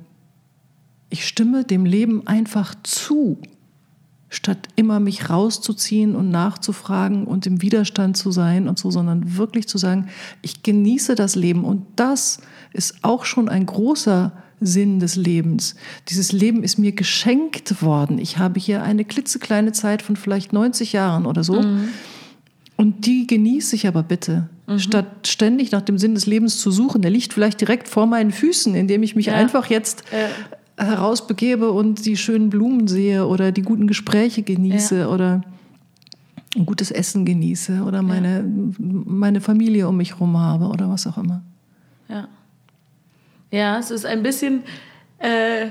ich 1.10 1.26
stimme 1.26 1.64
dem 1.64 1.84
Leben 1.84 2.26
einfach 2.26 2.74
zu, 2.82 3.38
statt 4.32 4.68
immer 4.76 4.98
mich 4.98 5.28
rauszuziehen 5.28 6.16
und 6.16 6.30
nachzufragen 6.30 7.24
und 7.24 7.46
im 7.46 7.60
Widerstand 7.60 8.16
zu 8.16 8.32
sein 8.32 8.66
und 8.66 8.78
so, 8.78 8.90
sondern 8.90 9.36
wirklich 9.36 9.68
zu 9.68 9.76
sagen, 9.76 10.08
ich 10.40 10.62
genieße 10.62 11.14
das 11.14 11.34
Leben 11.34 11.64
und 11.64 11.84
das 11.96 12.38
ist 12.72 12.96
auch 13.02 13.26
schon 13.26 13.50
ein 13.50 13.66
großer 13.66 14.32
Sinn 14.58 15.00
des 15.00 15.16
Lebens. 15.16 15.74
Dieses 16.08 16.32
Leben 16.32 16.62
ist 16.62 16.78
mir 16.78 16.92
geschenkt 16.92 17.82
worden. 17.82 18.18
Ich 18.18 18.38
habe 18.38 18.58
hier 18.58 18.82
eine 18.82 19.04
klitzekleine 19.04 19.72
Zeit 19.72 20.00
von 20.00 20.16
vielleicht 20.16 20.54
90 20.54 20.94
Jahren 20.94 21.26
oder 21.26 21.44
so. 21.44 21.62
Und 22.76 23.06
die 23.06 23.26
genieße 23.26 23.76
ich 23.76 23.86
aber 23.86 24.02
bitte. 24.02 24.48
Statt 24.78 25.26
ständig 25.28 25.72
nach 25.72 25.82
dem 25.82 25.98
Sinn 25.98 26.14
des 26.14 26.24
Lebens 26.24 26.58
zu 26.58 26.70
suchen. 26.70 27.02
Der 27.02 27.10
liegt 27.10 27.34
vielleicht 27.34 27.60
direkt 27.60 27.86
vor 27.86 28.06
meinen 28.06 28.30
Füßen, 28.30 28.74
indem 28.74 29.02
ich 29.02 29.14
mich 29.14 29.26
Ja. 29.26 29.34
einfach 29.34 29.66
jetzt 29.68 30.04
Ja. 30.10 30.28
Herausbegebe 30.76 31.70
und 31.70 32.04
die 32.06 32.16
schönen 32.16 32.50
Blumen 32.50 32.88
sehe 32.88 33.26
oder 33.26 33.52
die 33.52 33.62
guten 33.62 33.86
Gespräche 33.86 34.42
genieße 34.42 35.00
Ja. 35.00 35.08
oder 35.08 35.42
ein 36.56 36.66
gutes 36.66 36.90
Essen 36.90 37.24
genieße 37.24 37.82
oder 37.82 38.02
meine, 38.02 38.44
meine 38.78 39.40
Familie 39.40 39.88
um 39.88 39.96
mich 39.96 40.12
herum 40.14 40.36
habe 40.38 40.66
oder 40.66 40.88
was 40.90 41.06
auch 41.06 41.16
immer. 41.18 41.42
Ja. 42.08 42.28
Ja, 43.50 43.78
es 43.78 43.90
ist 43.90 44.06
ein 44.06 44.22
bisschen 44.22 44.62
äh, 45.18 45.68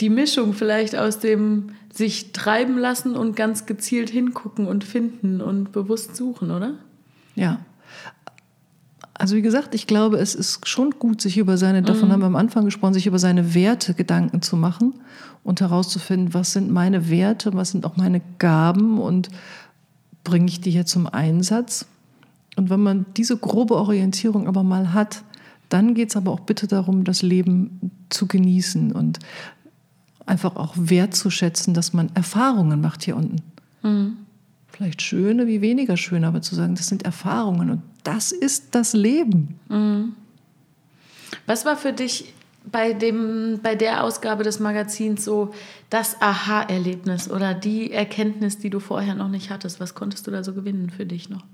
die 0.00 0.10
Mischung 0.10 0.52
vielleicht 0.54 0.96
aus 0.96 1.18
dem 1.18 1.70
sich 1.92 2.32
treiben 2.32 2.78
lassen 2.78 3.16
und 3.16 3.34
ganz 3.36 3.66
gezielt 3.66 4.10
hingucken 4.10 4.66
und 4.66 4.84
finden 4.84 5.40
und 5.40 5.72
bewusst 5.72 6.16
suchen, 6.16 6.50
oder? 6.50 6.74
Ja. 7.34 7.60
Also 9.20 9.36
wie 9.36 9.42
gesagt, 9.42 9.74
ich 9.74 9.86
glaube, 9.86 10.16
es 10.16 10.34
ist 10.34 10.66
schon 10.66 10.92
gut, 10.92 11.20
sich 11.20 11.36
über 11.36 11.58
seine, 11.58 11.82
davon 11.82 12.10
haben 12.10 12.20
wir 12.20 12.26
am 12.26 12.36
Anfang 12.36 12.64
gesprochen, 12.64 12.94
sich 12.94 13.06
über 13.06 13.18
seine 13.18 13.54
Werte 13.54 13.92
Gedanken 13.92 14.40
zu 14.40 14.56
machen 14.56 14.94
und 15.44 15.60
herauszufinden, 15.60 16.32
was 16.32 16.54
sind 16.54 16.70
meine 16.70 17.10
Werte, 17.10 17.52
was 17.52 17.72
sind 17.72 17.84
auch 17.84 17.98
meine 17.98 18.22
Gaben 18.38 18.98
und 18.98 19.28
bringe 20.24 20.46
ich 20.46 20.62
die 20.62 20.70
hier 20.70 20.86
zum 20.86 21.06
Einsatz. 21.06 21.84
Und 22.56 22.70
wenn 22.70 22.80
man 22.80 23.04
diese 23.14 23.36
grobe 23.36 23.74
Orientierung 23.76 24.48
aber 24.48 24.62
mal 24.62 24.94
hat, 24.94 25.22
dann 25.68 25.92
geht 25.92 26.08
es 26.08 26.16
aber 26.16 26.30
auch 26.30 26.40
bitte 26.40 26.66
darum, 26.66 27.04
das 27.04 27.20
Leben 27.20 27.90
zu 28.08 28.26
genießen 28.26 28.90
und 28.90 29.18
einfach 30.24 30.56
auch 30.56 30.72
wertzuschätzen, 30.78 31.74
dass 31.74 31.92
man 31.92 32.08
Erfahrungen 32.14 32.80
macht 32.80 33.02
hier 33.02 33.16
unten. 33.16 33.42
Vielleicht 34.68 35.02
schöne 35.02 35.46
wie 35.46 35.60
weniger 35.60 35.98
schöne, 35.98 36.26
aber 36.26 36.40
zu 36.40 36.54
sagen, 36.54 36.74
das 36.74 36.86
sind 36.86 37.02
Erfahrungen 37.02 37.68
und 37.68 37.82
das 38.04 38.32
ist 38.32 38.74
das 38.74 38.92
Leben. 38.92 39.58
Was 41.46 41.64
war 41.64 41.76
für 41.76 41.92
dich 41.92 42.32
bei, 42.70 42.92
dem, 42.92 43.60
bei 43.62 43.74
der 43.74 44.04
Ausgabe 44.04 44.44
des 44.44 44.60
Magazins 44.60 45.24
so 45.24 45.52
das 45.88 46.20
Aha-Erlebnis 46.20 47.30
oder 47.30 47.54
die 47.54 47.90
Erkenntnis, 47.90 48.58
die 48.58 48.70
du 48.70 48.80
vorher 48.80 49.14
noch 49.14 49.28
nicht 49.28 49.50
hattest? 49.50 49.80
Was 49.80 49.94
konntest 49.94 50.26
du 50.26 50.30
da 50.30 50.44
so 50.44 50.52
gewinnen 50.52 50.90
für 50.90 51.06
dich 51.06 51.28
noch? 51.30 51.44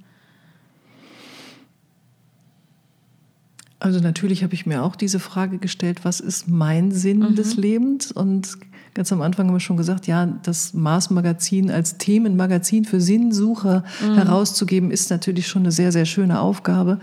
Also 3.79 4.01
natürlich 4.01 4.43
habe 4.43 4.55
ich 4.55 4.67
mir 4.67 4.83
auch 4.83 4.97
diese 4.97 5.21
Frage 5.21 5.59
gestellt, 5.59 6.05
was 6.05 6.21
ist 6.21 6.49
mein 6.49 6.91
Sinn 6.93 7.35
des 7.35 7.57
Lebens? 7.57 8.11
Und 8.11 8.57
ganz 8.97 9.13
am 9.13 9.21
Anfang 9.21 9.47
haben 9.47 9.55
wir 9.55 9.61
schon 9.61 9.77
gesagt, 9.77 10.07
ja, 10.07 10.27
das 10.43 10.73
Mars-Magazin 10.73 11.71
als 11.71 11.99
Themenmagazin 11.99 12.87
für 12.87 12.99
Sinnsucher 12.99 13.85
mhm. 14.03 14.15
herauszugeben, 14.15 14.91
ist 14.91 15.11
natürlich 15.11 15.47
schon 15.47 15.63
eine 15.63 15.71
sehr, 15.71 15.93
sehr 15.93 16.07
schöne 16.07 16.41
Aufgabe, 16.41 16.99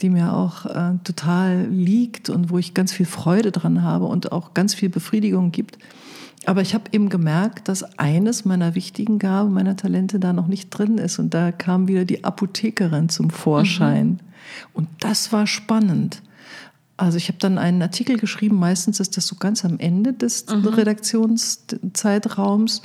die 0.00 0.10
mir 0.10 0.34
auch 0.34 0.66
äh, 0.66 0.94
total 1.04 1.66
liegt 1.66 2.30
und 2.30 2.50
wo 2.50 2.58
ich 2.58 2.74
ganz 2.74 2.92
viel 2.92 3.06
Freude 3.06 3.52
dran 3.52 3.82
habe 3.82 4.06
und 4.06 4.32
auch 4.32 4.54
ganz 4.54 4.74
viel 4.74 4.88
Befriedigung 4.88 5.52
gibt. 5.52 5.78
Aber 6.46 6.62
ich 6.62 6.74
habe 6.74 6.84
eben 6.90 7.08
gemerkt, 7.08 7.68
dass 7.68 7.84
eines 7.96 8.44
meiner 8.44 8.74
wichtigen 8.74 9.20
Gaben, 9.20 9.52
meiner 9.52 9.76
Talente 9.76 10.18
da 10.18 10.32
noch 10.32 10.48
nicht 10.48 10.70
drin 10.70 10.98
ist. 10.98 11.20
Und 11.20 11.32
da 11.32 11.52
kam 11.52 11.86
wieder 11.86 12.04
die 12.04 12.24
Apothekerin 12.24 13.08
zum 13.08 13.30
Vorschein. 13.30 14.08
Mhm. 14.08 14.18
Und 14.72 14.88
das 14.98 15.32
war 15.32 15.46
spannend. 15.46 16.22
Also 16.96 17.18
ich 17.18 17.28
habe 17.28 17.38
dann 17.38 17.58
einen 17.58 17.82
Artikel 17.82 18.18
geschrieben, 18.18 18.56
meistens 18.56 19.00
ist 19.00 19.16
das 19.16 19.26
so 19.26 19.36
ganz 19.36 19.64
am 19.64 19.78
Ende 19.78 20.12
des 20.12 20.46
mhm. 20.46 20.66
Redaktionszeitraums. 20.66 22.82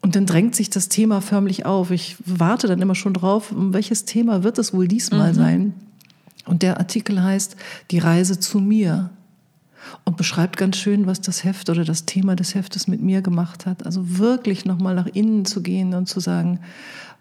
Und 0.00 0.14
dann 0.14 0.26
drängt 0.26 0.54
sich 0.54 0.70
das 0.70 0.88
Thema 0.88 1.20
förmlich 1.20 1.66
auf. 1.66 1.90
Ich 1.90 2.16
warte 2.24 2.68
dann 2.68 2.80
immer 2.80 2.94
schon 2.94 3.14
drauf, 3.14 3.50
um 3.50 3.74
welches 3.74 4.04
Thema 4.04 4.44
wird 4.44 4.58
es 4.58 4.72
wohl 4.72 4.86
diesmal 4.86 5.32
mhm. 5.32 5.36
sein. 5.36 5.74
Und 6.46 6.62
der 6.62 6.78
Artikel 6.78 7.20
heißt 7.22 7.56
Die 7.90 7.98
Reise 7.98 8.38
zu 8.38 8.60
mir 8.60 9.10
und 10.04 10.16
beschreibt 10.16 10.56
ganz 10.56 10.76
schön, 10.76 11.06
was 11.06 11.20
das 11.20 11.44
Heft 11.44 11.70
oder 11.70 11.84
das 11.84 12.04
Thema 12.04 12.36
des 12.36 12.54
Heftes 12.54 12.88
mit 12.88 13.02
mir 13.02 13.22
gemacht 13.22 13.66
hat. 13.66 13.86
Also 13.86 14.18
wirklich 14.18 14.64
nochmal 14.64 14.94
nach 14.94 15.06
innen 15.06 15.44
zu 15.44 15.62
gehen 15.62 15.94
und 15.94 16.06
zu 16.06 16.20
sagen, 16.20 16.60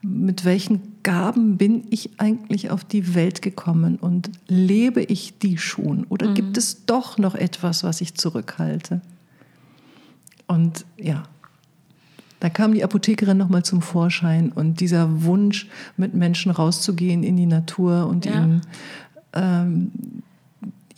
mit 0.02 0.46
welchen 0.46 1.02
Gaben 1.04 1.58
bin 1.58 1.86
ich 1.90 2.20
eigentlich 2.20 2.70
auf 2.70 2.84
die 2.84 3.16
Welt 3.16 3.42
gekommen 3.42 3.98
und 3.98 4.30
lebe 4.48 5.02
ich 5.02 5.40
die 5.40 5.58
schon? 5.58 6.06
Oder 6.06 6.30
mhm. 6.30 6.34
gibt 6.36 6.58
es 6.58 6.86
doch 6.86 7.18
noch 7.18 7.36
etwas, 7.36 7.84
was 7.84 8.02
ich 8.02 8.14
zurückhalte? 8.14 9.02
Und 10.46 10.86
ja, 10.98 11.24
da 12.40 12.50
kam 12.50 12.74
die 12.74 12.84
Apothekerin 12.84 13.38
nochmal 13.38 13.64
zum 13.64 13.82
Vorschein 13.82 14.52
und 14.52 14.80
dieser 14.80 15.24
Wunsch, 15.24 15.68
mit 15.98 16.14
Menschen 16.14 16.52
rauszugehen 16.52 17.24
in 17.24 17.36
die 17.36 17.48
Natur 17.48 18.08
und 18.08 18.26
ja. 18.26 18.34
ihnen, 18.34 18.62
ähm, 19.34 19.92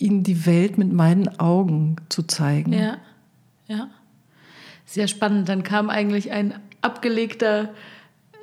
ihnen 0.02 0.24
die 0.24 0.46
Welt 0.46 0.78
mit 0.78 0.92
meinen 0.92 1.40
Augen 1.40 1.96
zu 2.10 2.24
zeigen. 2.24 2.74
Ja, 2.74 2.98
ja. 3.68 3.90
Sehr 4.86 5.08
spannend. 5.08 5.48
Dann 5.50 5.64
kam 5.64 5.90
eigentlich 5.90 6.32
ein 6.32 6.56
abgelegter 6.82 7.70